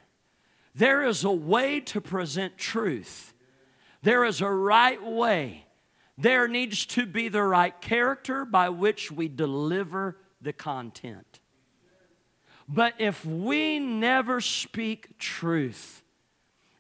[0.75, 3.35] There is a way to present truth,
[4.03, 5.65] there is a right way.
[6.21, 11.39] There needs to be the right character by which we deliver the content.
[12.69, 16.03] But if we never speak truth,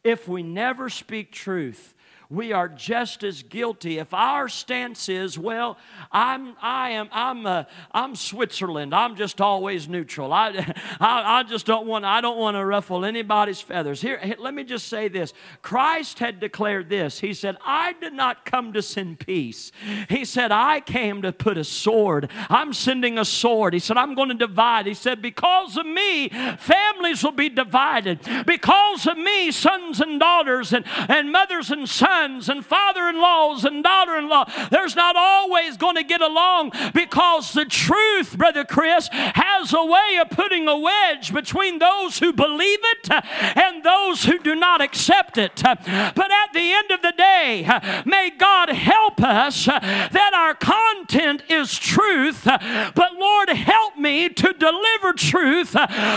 [0.05, 1.95] if we never speak truth,
[2.31, 3.99] we are just as guilty.
[3.99, 5.79] If our stance is, well,
[6.13, 8.95] I'm, I am, I'm, uh, I'm Switzerland.
[8.95, 10.31] I'm just always neutral.
[10.35, 10.49] I,
[11.01, 14.03] I, I just don't want, I don't want to ruffle anybody's feathers.
[14.03, 15.33] Here, let me just say this.
[15.63, 17.19] Christ had declared this.
[17.21, 19.73] He said, I did not come to send peace.
[20.11, 22.31] He said, I came to put a sword.
[22.51, 23.73] I'm sending a sword.
[23.73, 24.85] He said, I'm going to divide.
[24.85, 26.29] He said, because of me,
[26.59, 28.21] families will be divided.
[28.47, 33.21] Because of me, sons and daughters and, and mothers and sons sons and father in
[33.21, 34.45] laws and daughter in law.
[34.71, 40.19] There's not always going to get along because the truth, Brother Chris, has a way
[40.21, 43.11] of putting a wedge between those who believe it
[43.57, 45.61] and those who do not accept it.
[45.63, 47.69] But at the end of the day,
[48.05, 55.13] may God help us that our content is truth, but Lord, help me to deliver
[55.13, 55.77] truth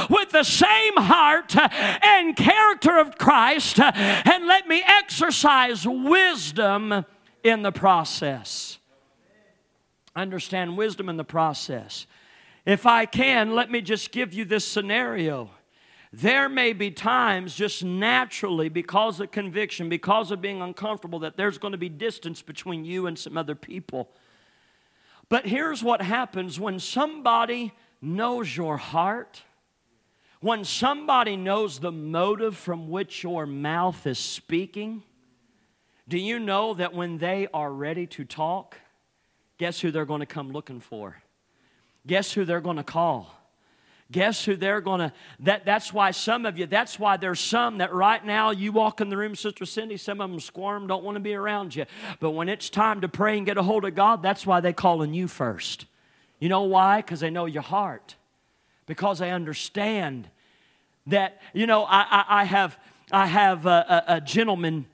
[0.09, 7.05] with the same heart and character of Christ, and let me exercise wisdom
[7.43, 8.77] in the process.
[10.15, 12.05] Understand wisdom in the process.
[12.65, 15.49] If I can, let me just give you this scenario.
[16.13, 21.57] There may be times, just naturally, because of conviction, because of being uncomfortable, that there's
[21.57, 24.09] going to be distance between you and some other people.
[25.29, 27.71] But here's what happens when somebody
[28.01, 29.43] knows your heart,
[30.41, 35.03] when somebody knows the motive from which your mouth is speaking
[36.11, 38.75] do you know that when they are ready to talk,
[39.57, 41.15] guess who they're going to come looking for?
[42.05, 43.33] Guess who they're going to call?
[44.11, 47.77] Guess who they're going to that that's why some of you that's why there's some
[47.77, 51.05] that right now you walk in the room Sister Cindy some of them squirm don't
[51.05, 51.85] want to be around you.
[52.19, 54.73] But when it's time to pray and get a hold of God, that's why they
[54.73, 55.85] calling you first.
[56.39, 57.01] You know why?
[57.03, 58.17] Cuz they know your heart.
[58.85, 60.29] Because they understand
[61.07, 62.77] that you know I I, I have
[63.13, 64.87] I have a, a, a gentleman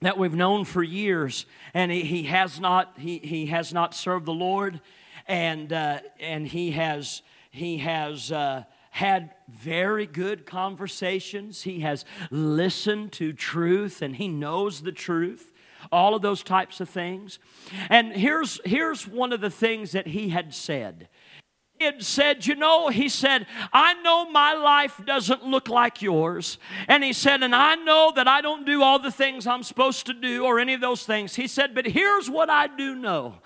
[0.00, 4.26] that we've known for years, and he, he has not he, he has not served
[4.26, 4.80] the Lord,
[5.26, 8.32] and uh, and he has he has.
[8.32, 11.62] Uh, had very good conversations.
[11.62, 15.52] He has listened to truth and he knows the truth.
[15.92, 17.38] All of those types of things.
[17.88, 21.08] And here's, here's one of the things that he had said
[21.80, 26.58] had said, You know, he said, I know my life doesn't look like yours.
[26.86, 30.06] And he said, And I know that I don't do all the things I'm supposed
[30.06, 31.34] to do or any of those things.
[31.34, 33.36] He said, But here's what I do know.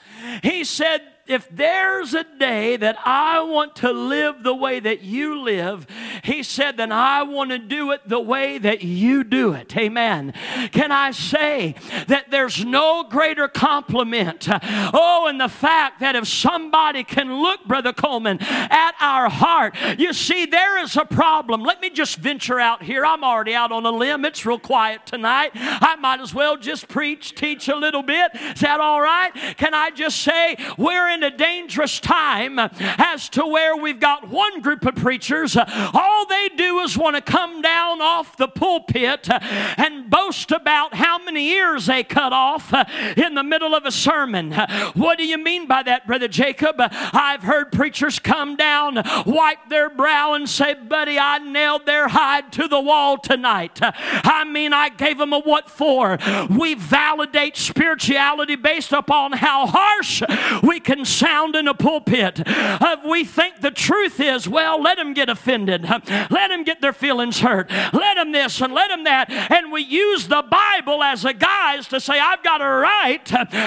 [0.42, 5.40] He said, if there's a day that I want to live the way that you
[5.40, 5.86] live,
[6.22, 9.76] he said, then I want to do it the way that you do it.
[9.76, 10.32] Amen.
[10.70, 11.74] Can I say
[12.06, 14.46] that there's no greater compliment?
[14.48, 20.12] Oh, and the fact that if somebody can look, Brother Coleman, at our heart, you
[20.12, 21.62] see, there is a problem.
[21.62, 23.04] Let me just venture out here.
[23.04, 24.24] I'm already out on a limb.
[24.24, 25.50] It's real quiet tonight.
[25.54, 28.30] I might as well just preach, teach a little bit.
[28.34, 29.32] Is that all right?
[29.56, 34.60] Can I just say, we're in a dangerous time as to where we've got one
[34.60, 40.10] group of preachers, all they do is want to come down off the pulpit and
[40.10, 42.72] boast about how many ears they cut off
[43.16, 44.52] in the middle of a sermon.
[44.94, 46.76] What do you mean by that, Brother Jacob?
[46.78, 52.52] I've heard preachers come down, wipe their brow, and say, Buddy, I nailed their hide
[52.52, 53.78] to the wall tonight.
[53.82, 56.18] I mean, I gave them a what for.
[56.50, 60.22] We validate spirituality based upon how harsh
[60.62, 62.42] we can sound in a pulpit.
[62.46, 65.84] Uh, we think the truth is, well, let them get offended.
[66.08, 67.70] Let them get their feelings hurt.
[67.70, 69.30] Let them this and let them that.
[69.30, 73.24] And we use the Bible as a guise to say, I've got a right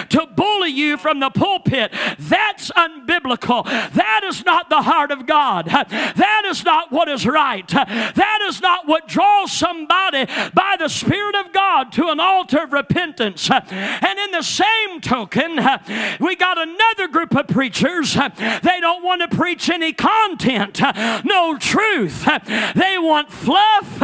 [0.09, 1.93] to bully you from the pulpit.
[2.19, 3.65] That's unbiblical.
[3.65, 5.65] That is not the heart of God.
[5.65, 7.67] That is not what is right.
[7.67, 12.73] That is not what draws somebody by the Spirit of God to an altar of
[12.73, 13.49] repentance.
[13.49, 15.59] And in the same token,
[16.19, 18.13] we got another group of preachers.
[18.15, 20.81] They don't want to preach any content,
[21.23, 22.24] no truth.
[22.75, 23.99] They want fluff.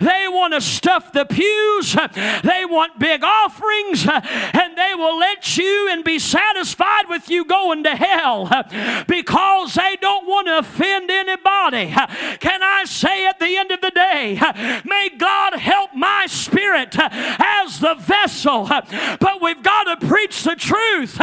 [0.00, 1.94] They want to stuff the pews.
[2.42, 7.84] They want big offerings, and they will let you and be satisfied with you going
[7.84, 8.46] to hell
[9.06, 11.94] because they don't want to offend anybody.
[12.40, 14.38] Can I say at the end of the day,
[14.84, 21.18] may God help my spirit as the vessel, but we've got to preach the truth.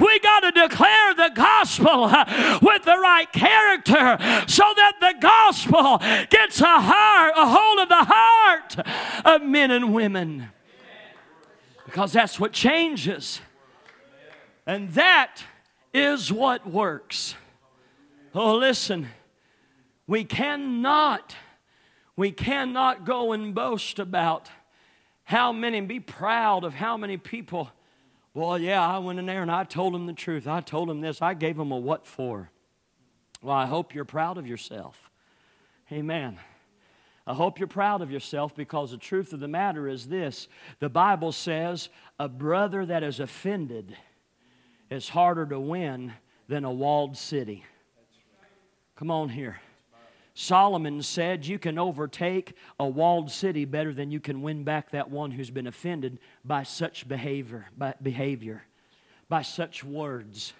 [0.00, 1.25] We got to declare the
[1.66, 2.06] gospel
[2.62, 5.98] with the right character so that the gospel
[6.30, 8.76] gets a heart, a hold of the heart
[9.24, 10.48] of men and women.
[11.84, 13.40] Because that's what changes.
[14.66, 15.42] And that
[15.92, 17.34] is what works.
[18.34, 19.08] Oh, listen,
[20.06, 21.34] we cannot,
[22.16, 24.50] we cannot go and boast about
[25.24, 27.70] How many, be proud of how many people,
[28.36, 30.46] well, yeah, I went in there and I told them the truth.
[30.46, 31.22] I told them this.
[31.22, 32.50] I gave them a what for.
[33.40, 35.10] Well, I hope you're proud of yourself.
[35.90, 36.38] Amen.
[37.26, 40.48] I hope you're proud of yourself because the truth of the matter is this
[40.80, 41.88] the Bible says
[42.20, 43.96] a brother that is offended
[44.90, 46.12] is harder to win
[46.46, 47.64] than a walled city.
[48.96, 49.60] Come on here.
[50.38, 55.10] Solomon said, You can overtake a walled city better than you can win back that
[55.10, 58.64] one who's been offended by such behavior, by behavior,
[59.30, 60.52] by such words.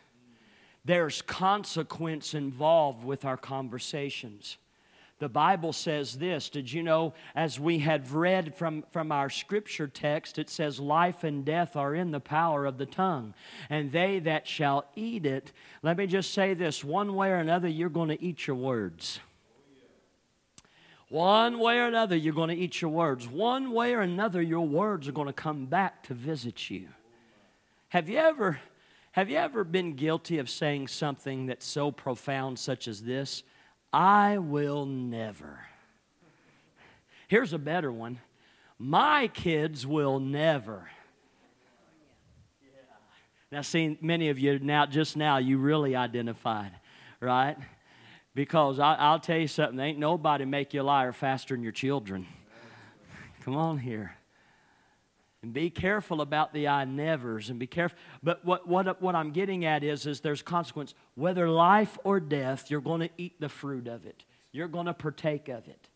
[0.82, 4.56] There's consequence involved with our conversations.
[5.18, 6.48] The Bible says this.
[6.48, 11.22] Did you know, as we had read from, from our scripture text, it says, Life
[11.22, 13.34] and death are in the power of the tongue,
[13.68, 15.52] and they that shall eat it.
[15.82, 19.20] Let me just say this one way or another, you're going to eat your words.
[21.08, 23.28] One way or another, you're going to eat your words.
[23.28, 26.88] One way or another, your words are going to come back to visit you.
[27.90, 28.58] Have you ever,
[29.12, 33.44] have you ever been guilty of saying something that's so profound, such as this?
[33.92, 35.60] I will never.
[37.28, 38.20] Here's a better one.
[38.78, 40.90] My kids will never.
[43.52, 46.72] Now, see, many of you now, just now, you really identified,
[47.20, 47.56] right?
[48.36, 51.72] Because I, will tell you something, ain't nobody make you a liar faster than your
[51.72, 52.26] children.
[53.40, 54.14] Come on here.
[55.42, 57.96] And be careful about the I nevers and be careful.
[58.22, 60.92] But what, what, what I'm getting at is, is there's consequence.
[61.14, 64.22] Whether life or death, you're going to eat the fruit of it.
[64.52, 65.88] You're going to partake of it.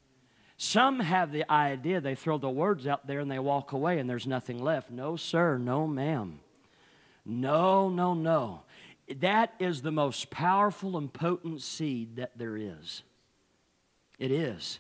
[0.57, 4.09] Some have the idea they throw the words out there and they walk away and
[4.09, 4.91] there's nothing left.
[4.91, 5.59] No, sir.
[5.59, 6.41] No, ma'am.
[7.27, 8.63] No, no, no
[9.19, 13.03] that is the most powerful and potent seed that there is.
[14.19, 14.79] It is.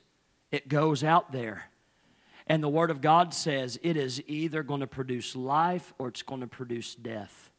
[0.53, 1.65] It goes out there.
[2.47, 6.23] And the Word of God says it is either going to produce life or it's
[6.23, 7.50] going to produce death.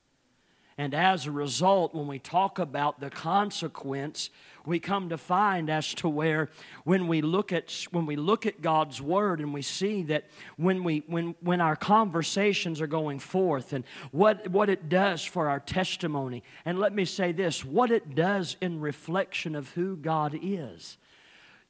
[0.78, 4.30] And as a result, when we talk about the consequence,
[4.66, 6.50] we come to find as to where
[6.84, 10.26] when we look at when we look at God's word and we see that
[10.58, 15.50] when we when when our conversations are going forth and what what it does for
[15.50, 16.44] our testimony.
[16.66, 20.98] And let me say this, what it does in reflection of who God is.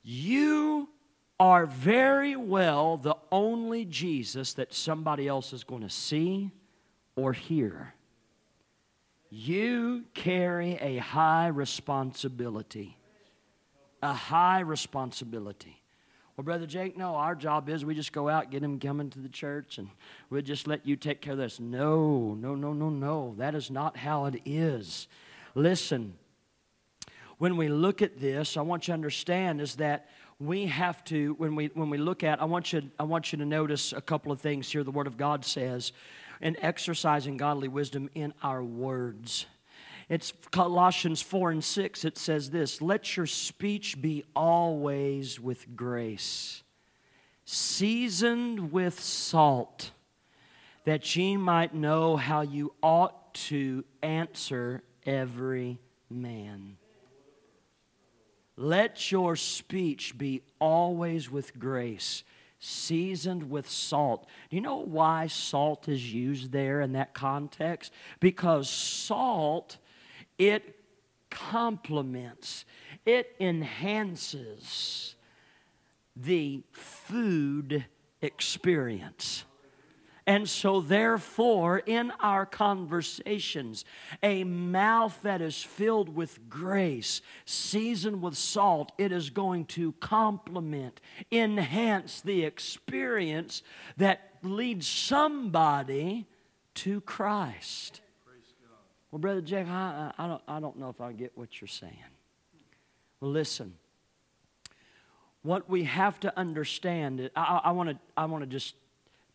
[0.04, 0.90] You
[1.40, 6.52] are very well the only Jesus that somebody else is going to see
[7.16, 7.94] or hear.
[9.34, 12.98] You carry a high responsibility.
[14.04, 15.82] A high responsibility.
[16.36, 19.20] Well, Brother Jake, no, our job is we just go out, get him coming to
[19.20, 19.88] the church, and
[20.30, 21.62] we'll just let you take care of this.
[21.62, 23.36] No, no, no, no, no.
[23.38, 25.08] That is not how it is.
[25.56, 26.16] Listen,
[27.38, 30.10] when we look at this, I want you to understand is that
[30.40, 33.38] we have to, when we, when we look at, I want, you, I want you
[33.38, 35.94] to notice a couple of things here the Word of God says
[36.42, 39.46] and exercising godly wisdom in our words.
[40.10, 42.04] It's Colossians 4 and 6.
[42.04, 46.64] It says this Let your speech be always with grace,
[47.46, 49.92] seasoned with salt,
[50.84, 55.80] that ye might know how you ought to answer every
[56.10, 56.78] man.
[58.58, 62.24] Let your speech be always with grace
[62.62, 64.28] seasoned with salt.
[64.50, 67.92] Do you know why salt is used there in that context?
[68.20, 69.78] Because salt,
[70.38, 70.76] it
[71.32, 72.66] complements,
[73.04, 75.16] it enhances
[76.16, 77.86] the food
[78.22, 79.44] experience.
[80.32, 83.84] And so, therefore, in our conversations,
[84.24, 91.02] a mouth that is filled with grace, seasoned with salt, it is going to complement,
[91.34, 93.62] enhance the experience
[93.98, 96.28] that leads somebody
[96.76, 98.00] to Christ.
[99.12, 101.98] Well, Brother Jack, I, I, don't, I don't know if I get what you're saying.
[103.20, 103.74] Well, listen.
[105.42, 108.76] What we have to understand, I, I want to I want to just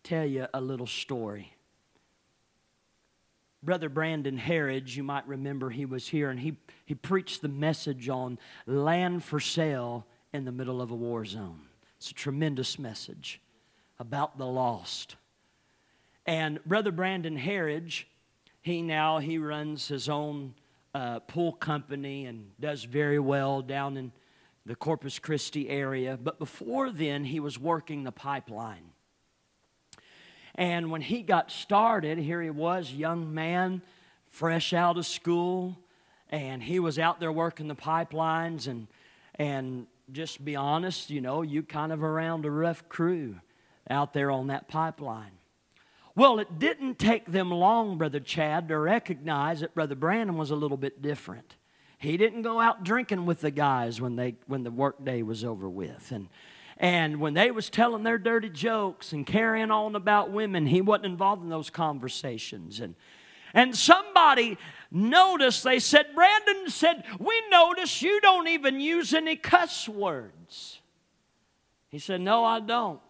[0.07, 1.53] tell you a little story.
[3.61, 8.09] Brother Brandon Harridge, you might remember he was here and he, he preached the message
[8.09, 11.63] on land for sale in the middle of a war zone.
[11.97, 13.41] It's a tremendous message
[13.99, 15.17] about the lost.
[16.25, 18.05] And Brother Brandon Harridge,
[18.63, 20.55] he now he runs his own
[20.95, 24.13] uh, pool company and does very well down in
[24.65, 26.17] the Corpus Christi area.
[26.23, 28.93] But before then, he was working the pipeline.
[30.57, 33.83] And when he got started, here he was, young man,
[34.31, 35.79] fresh out of school,
[36.31, 38.89] and he was out there working the pipelines and
[39.39, 43.37] and just be honest, you know, you kind of around a rough crew.
[43.89, 45.31] out there on that pipeline.
[46.17, 50.57] Well, it didn't take them long, Brother Chad, to recognize that Brother Brandon was a
[50.57, 51.55] little bit different.
[51.99, 55.69] He didn't go out drinking with the guys when, they, when the workday was over
[55.69, 56.11] with.
[56.11, 56.29] And,
[56.79, 61.07] and when they was telling their dirty jokes and carrying on about women, he wasn't
[61.07, 62.81] involved in those conversations.
[62.81, 62.95] And,
[63.55, 64.59] and somebody
[64.91, 70.81] noticed, they said, Brandon said, We notice you don't even use any cuss words.
[71.89, 73.01] He said, No, I don't.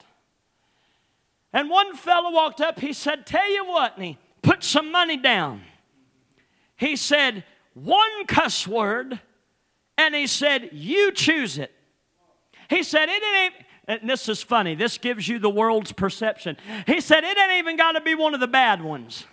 [1.53, 5.17] And one fellow walked up, he said, Tell you what, and he put some money
[5.17, 5.62] down.
[6.77, 7.43] He said,
[7.75, 9.19] One cuss word,
[9.99, 11.73] and he said, You choose it.
[12.69, 13.55] He said, It ain't.
[13.89, 14.75] And this is funny.
[14.75, 16.57] This gives you the world's perception.
[16.87, 19.27] He said, It ain't even got to be one of the bad ones.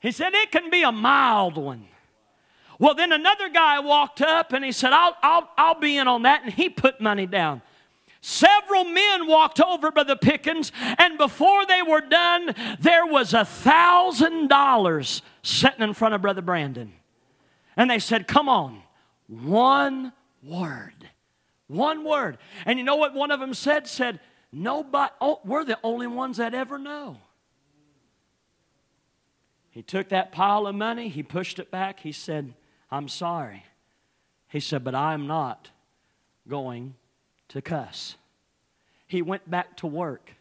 [0.00, 1.86] He said, It can be a mild one.
[2.78, 6.22] Well, then another guy walked up and he said, I'll, I'll, I'll be in on
[6.22, 6.42] that.
[6.44, 7.62] And he put money down.
[8.20, 13.44] Several men walked over by the Pickens, and before they were done, there was a
[13.44, 16.94] thousand dollars sitting in front of Brother Brandon.
[17.76, 18.80] And they said, Come on,
[19.28, 20.14] one
[20.46, 21.08] word.
[21.66, 22.38] One word.
[22.66, 23.86] And you know what one of them said?
[23.86, 24.20] Said,
[24.52, 27.18] Nobody, oh, we're the only ones that ever know.
[29.70, 32.54] He took that pile of money, he pushed it back, he said,
[32.90, 33.64] I'm sorry.
[34.48, 35.70] He said, But I'm not
[36.46, 36.94] going
[37.48, 38.16] to cuss.
[39.06, 40.34] He went back to work.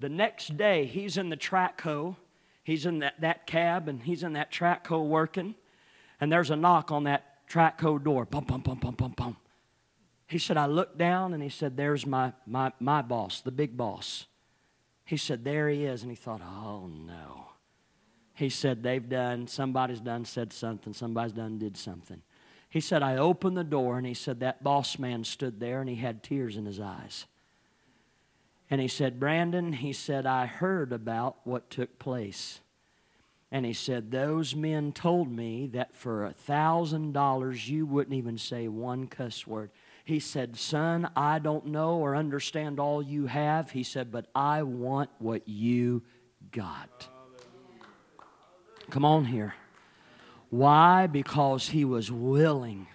[0.00, 2.16] The next day, he's in the track hoe.
[2.64, 5.54] He's in that, that cab and he's in that track hoe working.
[6.20, 8.24] And there's a knock on that track hoe door.
[8.24, 9.36] Bum, bum, bum, bum, bum, bum.
[10.26, 13.76] He said, I looked down and he said, There's my, my, my boss, the big
[13.76, 14.24] boss.
[15.04, 16.00] He said, There he is.
[16.00, 17.48] And he thought, Oh no.
[18.32, 22.22] He said, They've done, somebody's done said something, somebody's done did something.
[22.70, 25.90] He said, I opened the door, and he said, That boss man stood there and
[25.90, 27.26] he had tears in his eyes.
[28.70, 32.60] And he said, Brandon, he said, I heard about what took place.
[33.52, 38.38] And he said, Those men told me that for a thousand dollars you wouldn't even
[38.38, 39.70] say one cuss word.
[40.06, 43.70] He said, Son, I don't know or understand all you have.
[43.70, 46.02] He said, But I want what you
[46.50, 47.08] got.
[48.88, 49.54] Come on here.
[50.48, 51.06] Why?
[51.06, 52.86] Because he was willing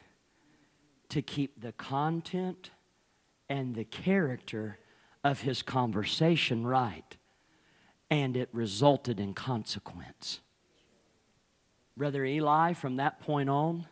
[1.10, 2.72] to keep the content
[3.48, 4.80] and the character
[5.24, 7.16] of his conversation right,
[8.10, 10.42] and it resulted in consequence.
[11.98, 13.88] Brother Eli, from that point on,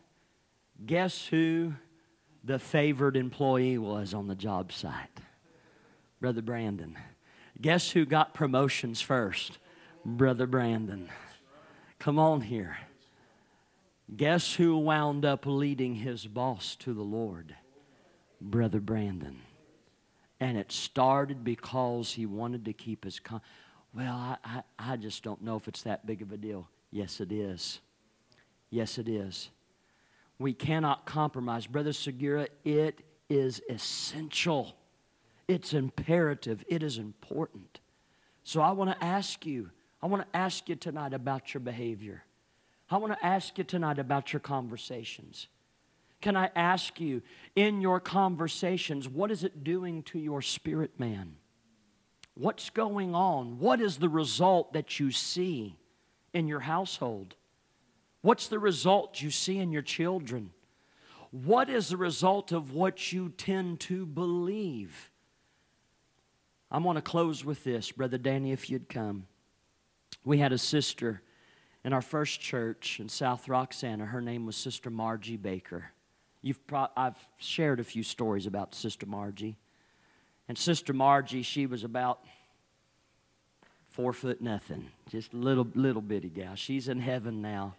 [0.86, 1.74] guess who
[2.44, 5.22] the favored employee was on the job site?
[6.22, 7.00] Brother Brandon.
[7.60, 9.58] Guess who got promotions first?
[10.06, 11.10] Brother Brandon.
[11.98, 12.78] Come on here.
[14.16, 17.56] Guess who wound up leading his boss to the Lord?
[18.40, 19.42] Brother Brandon.
[20.40, 23.20] And it started because he wanted to keep his.
[23.20, 23.42] Con-
[23.96, 26.70] well, I, I, I just don't know if it's that big of a deal.
[26.92, 27.80] Yes, it is.
[28.70, 29.50] Yes, it is.
[30.38, 31.68] We cannot compromise.
[31.68, 34.76] Brother Segura, it is essential.
[35.48, 36.64] It's imperative.
[36.68, 37.80] It is important.
[38.44, 42.24] So I want to ask you, I want to ask you tonight about your behavior.
[42.90, 45.48] I want to ask you tonight about your conversations.
[46.22, 47.22] Can I ask you,
[47.56, 51.36] in your conversations, what is it doing to your spirit man?
[52.36, 53.60] What's going on?
[53.60, 55.78] What is the result that you see
[56.34, 57.36] in your household?
[58.26, 60.50] What's the result you see in your children?
[61.30, 65.12] What is the result of what you tend to believe?
[66.72, 69.28] I'm going to close with this, Brother Danny, if you'd come.
[70.24, 71.22] We had a sister
[71.84, 74.08] in our first church in South Roxana.
[74.08, 75.92] Her name was Sister Margie Baker.
[76.42, 79.60] You've pro- I've shared a few stories about Sister Margie.
[80.48, 82.26] And Sister Margie, she was about
[83.92, 86.56] four foot nothing, just a little, little bitty gal.
[86.56, 87.76] She's in heaven now.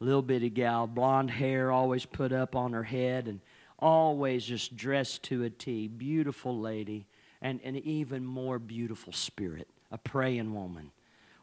[0.00, 3.40] Little bitty gal, blonde hair always put up on her head and
[3.78, 5.88] always just dressed to a T.
[5.88, 7.06] Beautiful lady
[7.40, 10.92] and an even more beautiful spirit, a praying woman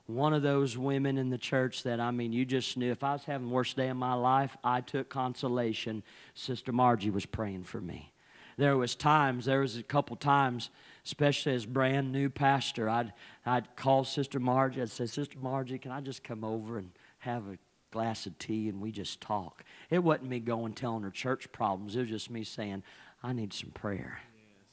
[0.07, 3.13] one of those women in the church that I mean, you just knew if I
[3.13, 6.03] was having the worst day of my life, I took consolation.
[6.33, 8.11] Sister Margie was praying for me.
[8.57, 10.69] There was times, there was a couple times,
[11.05, 13.13] especially as brand new pastor, I'd
[13.45, 14.81] I'd call Sister Margie.
[14.81, 17.57] I'd say, Sister Margie, can I just come over and have a
[17.95, 19.63] glass of tea and we just talk?
[19.89, 21.95] It wasn't me going telling her church problems.
[21.95, 22.83] It was just me saying,
[23.23, 24.19] I need some prayer.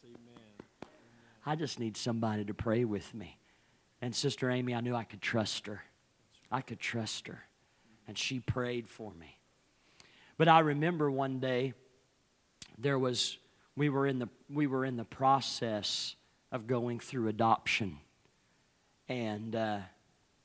[0.03, 0.89] Yes,
[1.47, 3.39] I just need somebody to pray with me.
[4.01, 5.83] And Sister Amy, I knew I could trust her.
[6.51, 7.45] I could trust her.
[8.09, 9.39] And she prayed for me.
[10.37, 11.75] But I remember one day
[12.77, 13.39] there was
[13.77, 16.17] we were in the, we were in the process
[16.51, 17.99] of going through adoption.
[19.09, 19.79] And uh,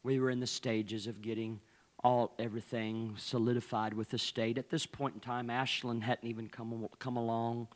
[0.04, 1.60] we were in the stages of getting
[2.04, 4.58] all everything solidified with the state.
[4.58, 7.68] At this point in time, Ashland hadn't even come, come along.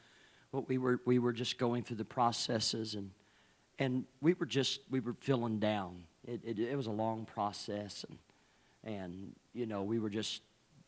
[0.52, 3.12] But we were, we were just going through the processes and,
[3.80, 6.04] and we were just, we were feeling down.
[6.28, 8.18] It, it, it was a long process and,
[8.84, 10.42] and, you know, we were just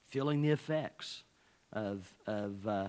[0.08, 1.24] feeling the effects
[1.72, 2.88] of, of uh,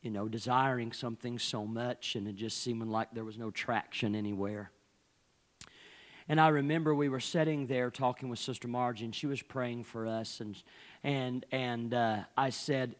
[0.00, 4.14] you know, desiring something so much and it just seeming like there was no traction
[4.14, 4.70] anywhere.
[6.28, 9.84] And I remember we were sitting there talking with Sister Margie, and she was praying
[9.84, 10.40] for us.
[10.40, 10.60] And,
[11.04, 12.96] and, and uh, I said,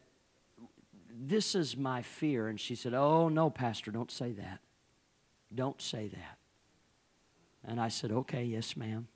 [1.13, 2.47] This is my fear.
[2.49, 4.61] And she said, Oh, no, Pastor, don't say that.
[5.55, 6.39] Don't say that.
[7.65, 9.09] And I said, Okay, yes, ma'am.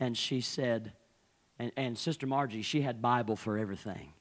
[0.00, 0.92] And she said,
[1.58, 4.12] and, and Sister Margie, she had Bible for everything.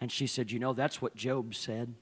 [0.00, 1.94] And she said, You know, that's what Job said.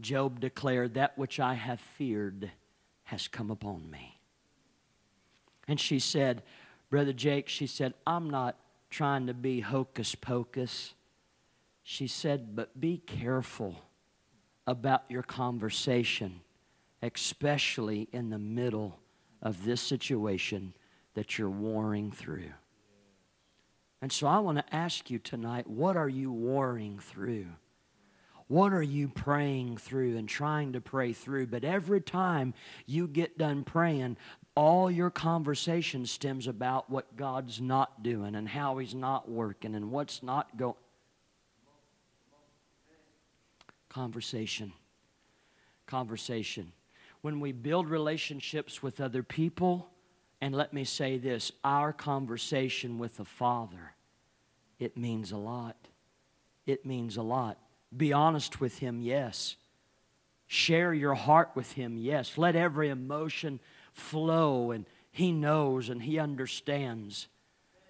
[0.00, 2.50] Job declared, That which I have feared
[3.04, 4.19] has come upon me.
[5.70, 6.42] And she said,
[6.90, 8.56] Brother Jake, she said, I'm not
[8.90, 10.94] trying to be hocus pocus.
[11.84, 13.76] She said, But be careful
[14.66, 16.40] about your conversation,
[17.02, 18.98] especially in the middle
[19.40, 20.74] of this situation
[21.14, 22.50] that you're warring through.
[24.02, 27.46] And so I want to ask you tonight what are you warring through?
[28.50, 31.46] What are you praying through and trying to pray through?
[31.46, 32.52] But every time
[32.84, 34.16] you get done praying,
[34.54, 39.90] all your conversation stems about what God's not doing and how He's not working and
[39.90, 40.74] what's not going.
[43.88, 44.72] Conversation.
[45.86, 46.72] Conversation.
[47.22, 49.90] When we build relationships with other people,
[50.40, 53.94] and let me say this our conversation with the Father,
[54.78, 55.76] it means a lot.
[56.66, 57.58] It means a lot.
[57.96, 59.56] Be honest with Him, yes.
[60.46, 62.38] Share your heart with Him, yes.
[62.38, 63.60] Let every emotion
[63.92, 67.28] flow, and He knows and He understands.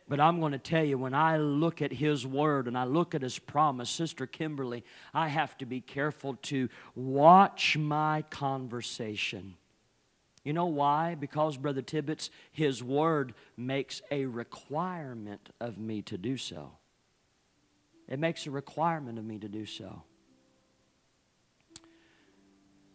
[0.09, 3.15] But I'm going to tell you, when I look at His Word and I look
[3.15, 4.85] at His promise, Sister Kimberly,
[5.15, 9.55] I have to be careful to watch my conversation.
[10.43, 11.15] You know why?
[11.15, 16.73] Because, Brother Tibbetts, His Word makes a requirement of me to do so.
[18.09, 20.03] It makes a requirement of me to do so.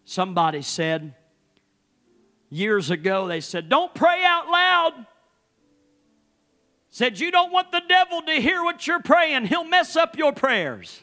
[0.04, 1.16] Somebody said
[2.56, 5.06] years ago, they said, Don't pray out loud.
[6.90, 10.34] Said, You don't want the devil to hear what you're praying, he'll mess up your
[10.34, 11.02] prayers.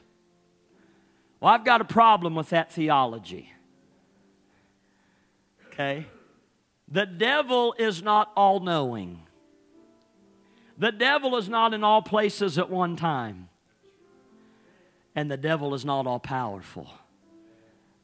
[1.40, 3.52] Well, I've got a problem with that theology.
[5.66, 6.06] Okay?
[6.88, 9.22] The devil is not all knowing.
[10.78, 13.48] The devil is not in all places at one time.
[15.14, 16.88] And the devil is not all powerful.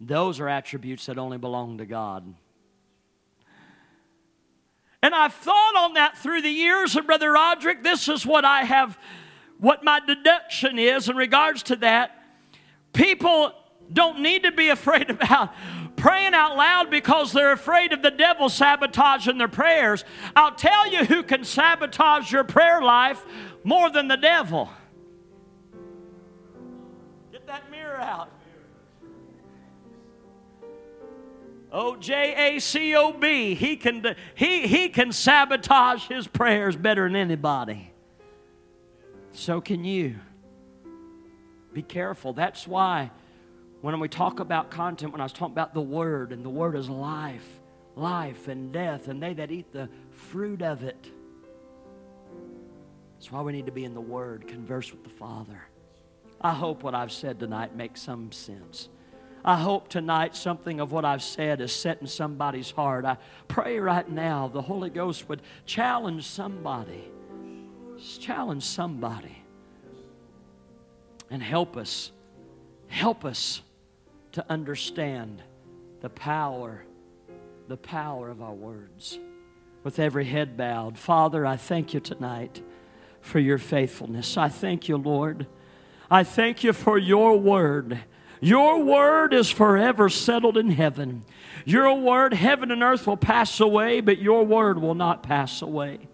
[0.01, 2.34] Those are attributes that only belong to God.
[5.03, 8.64] And I've thought on that through the years, and Brother Roderick, this is what I
[8.64, 8.99] have,
[9.59, 12.22] what my deduction is in regards to that.
[12.92, 13.53] People
[13.92, 15.55] don't need to be afraid about
[15.96, 20.05] praying out loud because they're afraid of the devil sabotaging their prayers.
[20.34, 23.24] I'll tell you who can sabotage your prayer life
[23.64, 24.70] more than the devil.
[27.32, 28.30] Get that mirror out.
[31.70, 33.54] O J A C O B.
[33.54, 37.92] He can, he, he can sabotage his prayers better than anybody.
[39.32, 40.16] So can you.
[41.72, 42.32] Be careful.
[42.32, 43.10] That's why
[43.80, 46.74] when we talk about content, when I was talking about the Word, and the Word
[46.74, 47.60] is life,
[47.94, 51.12] life and death, and they that eat the fruit of it.
[53.14, 55.60] That's why we need to be in the Word, converse with the Father.
[56.40, 58.88] I hope what I've said tonight makes some sense.
[59.45, 63.05] I hope tonight something of what I've said is set in somebody's heart.
[63.05, 67.05] I pray right now the Holy Ghost would challenge somebody.
[68.18, 69.43] Challenge somebody.
[71.30, 72.12] And help us.
[72.89, 73.62] Help us
[74.32, 75.43] to understand
[76.01, 76.84] the power,
[77.68, 79.18] the power of our words.
[79.84, 82.62] With every head bowed, Father, I thank you tonight
[83.20, 84.36] for your faithfulness.
[84.36, 85.47] I thank you, Lord.
[86.11, 88.01] I thank you for your word.
[88.41, 91.24] Your word is forever settled in heaven.
[91.64, 96.09] Your word, heaven and earth will pass away, but your word will not pass away.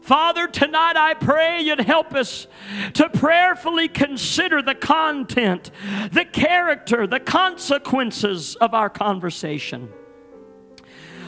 [0.00, 2.46] Father, tonight I pray you'd help us
[2.94, 5.70] to prayerfully consider the content,
[6.12, 9.92] the character, the consequences of our conversation.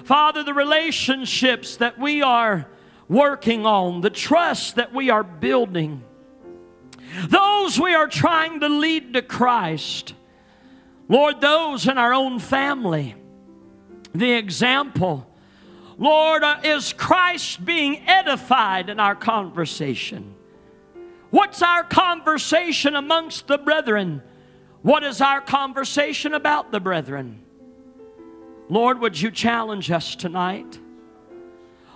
[0.05, 2.69] Father, the relationships that we are
[3.07, 6.03] working on, the trust that we are building,
[7.29, 10.15] those we are trying to lead to Christ.
[11.11, 13.17] Lord, those in our own family,
[14.15, 15.27] the example.
[15.99, 20.37] Lord, uh, is Christ being edified in our conversation?
[21.31, 24.23] What's our conversation amongst the brethren?
[24.83, 27.43] What is our conversation about the brethren?
[28.69, 30.79] Lord, would you challenge us tonight?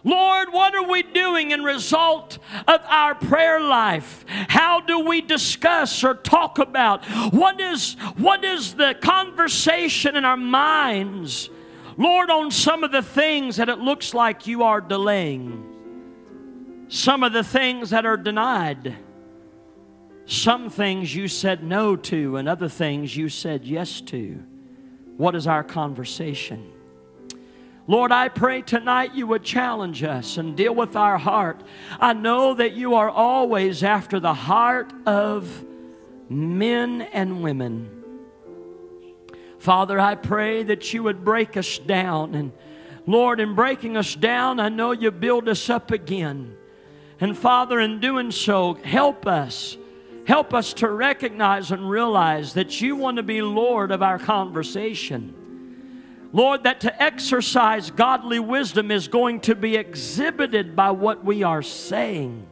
[0.04, 2.38] Lord, what are we doing in result
[2.68, 4.26] of our prayer life?
[4.28, 7.04] How do we discuss or talk about?
[7.32, 11.48] What is, what is the conversation in our minds?
[11.96, 15.64] Lord, on some of the things that it looks like you are delaying,
[16.88, 18.94] some of the things that are denied,
[20.26, 24.42] some things you said no to, and other things you said yes to.
[25.16, 26.73] What is our conversation?
[27.86, 31.62] Lord, I pray tonight you would challenge us and deal with our heart.
[32.00, 35.64] I know that you are always after the heart of
[36.30, 37.90] men and women.
[39.58, 42.34] Father, I pray that you would break us down.
[42.34, 42.52] And
[43.06, 46.56] Lord, in breaking us down, I know you build us up again.
[47.20, 49.76] And Father, in doing so, help us.
[50.26, 55.34] Help us to recognize and realize that you want to be Lord of our conversation.
[56.34, 61.62] Lord, that to exercise godly wisdom is going to be exhibited by what we are
[61.62, 62.44] saying.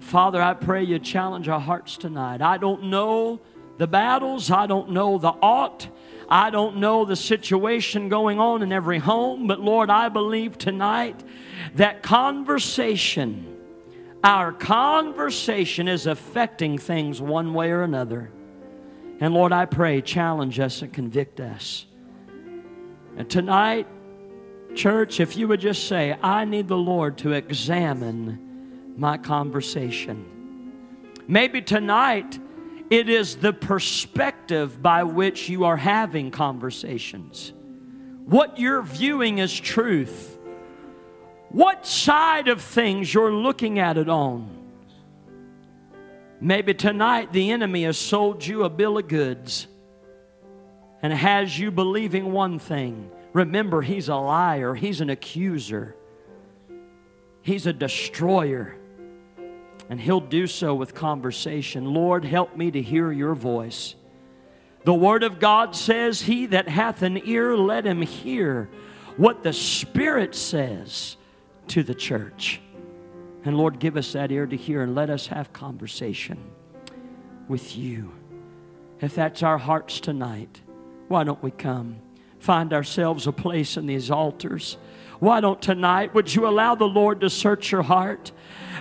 [0.00, 2.42] Father, I pray you challenge our hearts tonight.
[2.42, 3.40] I don't know
[3.78, 5.86] the battles, I don't know the ought,
[6.28, 11.22] I don't know the situation going on in every home, but Lord, I believe tonight
[11.76, 13.56] that conversation,
[14.24, 18.32] our conversation is affecting things one way or another.
[19.20, 21.86] And Lord, I pray, challenge us and convict us.
[23.16, 23.86] And tonight,
[24.74, 30.72] church, if you would just say, I need the Lord to examine my conversation.
[31.28, 32.38] Maybe tonight,
[32.90, 37.52] it is the perspective by which you are having conversations.
[38.24, 40.38] What you're viewing as truth.
[41.50, 44.58] What side of things you're looking at it on.
[46.40, 49.68] Maybe tonight the enemy has sold you a bill of goods
[51.02, 53.10] and has you believing one thing.
[53.32, 55.96] Remember, he's a liar, he's an accuser,
[57.42, 58.76] he's a destroyer.
[59.90, 61.84] And he'll do so with conversation.
[61.84, 63.94] Lord, help me to hear your voice.
[64.84, 68.70] The Word of God says, He that hath an ear, let him hear
[69.16, 71.16] what the Spirit says
[71.68, 72.60] to the church.
[73.44, 76.38] And Lord, give us that ear to hear and let us have conversation
[77.48, 78.12] with you.
[79.00, 80.60] If that's our hearts tonight,
[81.12, 81.96] why don't we come?
[82.38, 84.78] Find ourselves a place in these altars.
[85.20, 88.32] Why don't tonight, would you allow the Lord to search your heart?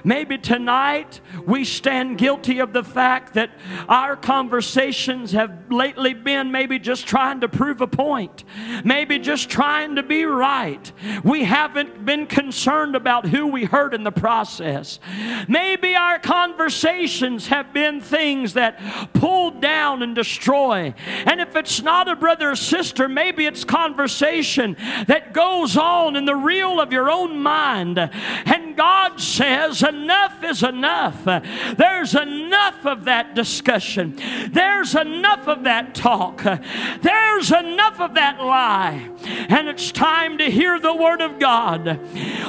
[0.04, 3.52] Maybe tonight we stand guilty of the fact that
[3.88, 8.44] our conversations have lately been maybe just trying to prove a point,
[8.84, 10.92] maybe just trying to be right.
[11.24, 15.00] We haven't been concerned about who we hurt in the process.
[15.48, 18.80] Maybe our conversations have been things that
[19.14, 20.94] pull down and destroy.
[21.26, 24.76] And if it's not a brother or sister, maybe it's conversation
[25.08, 27.98] that goes on in the reel of your own mind.
[27.98, 31.24] And God says, enough is enough.
[31.78, 34.18] There's enough of that discussion.
[34.50, 36.44] There's enough of that talk.
[37.02, 39.10] There's enough of that lie.
[39.50, 42.00] And it's time to hear the Word of God.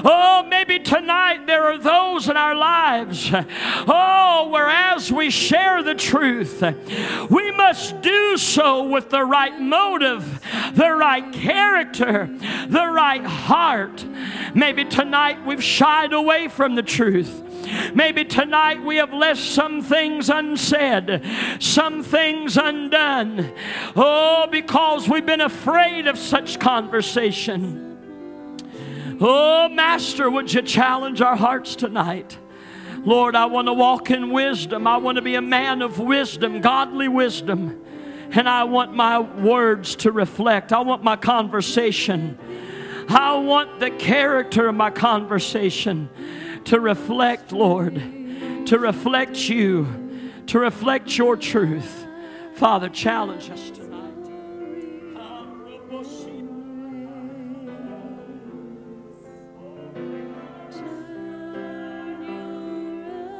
[0.04, 6.62] Oh, maybe tonight there are those in our lives, oh, whereas we share the truth,
[7.30, 10.40] we must do so with the right motive,
[10.74, 12.28] the right character,
[12.68, 14.04] the right heart.
[14.54, 17.31] Maybe tonight we've shied away from the truth.
[17.94, 21.22] Maybe tonight we have left some things unsaid,
[21.58, 23.52] some things undone.
[23.96, 27.88] Oh, because we've been afraid of such conversation.
[29.20, 32.38] Oh, Master, would you challenge our hearts tonight?
[33.04, 34.86] Lord, I want to walk in wisdom.
[34.86, 37.84] I want to be a man of wisdom, godly wisdom.
[38.30, 40.72] And I want my words to reflect.
[40.72, 42.38] I want my conversation.
[43.08, 46.08] I want the character of my conversation
[46.64, 47.94] to reflect, Lord,
[48.66, 49.86] to reflect you,
[50.46, 52.06] to reflect your truth.
[52.54, 53.81] Father, challenge us.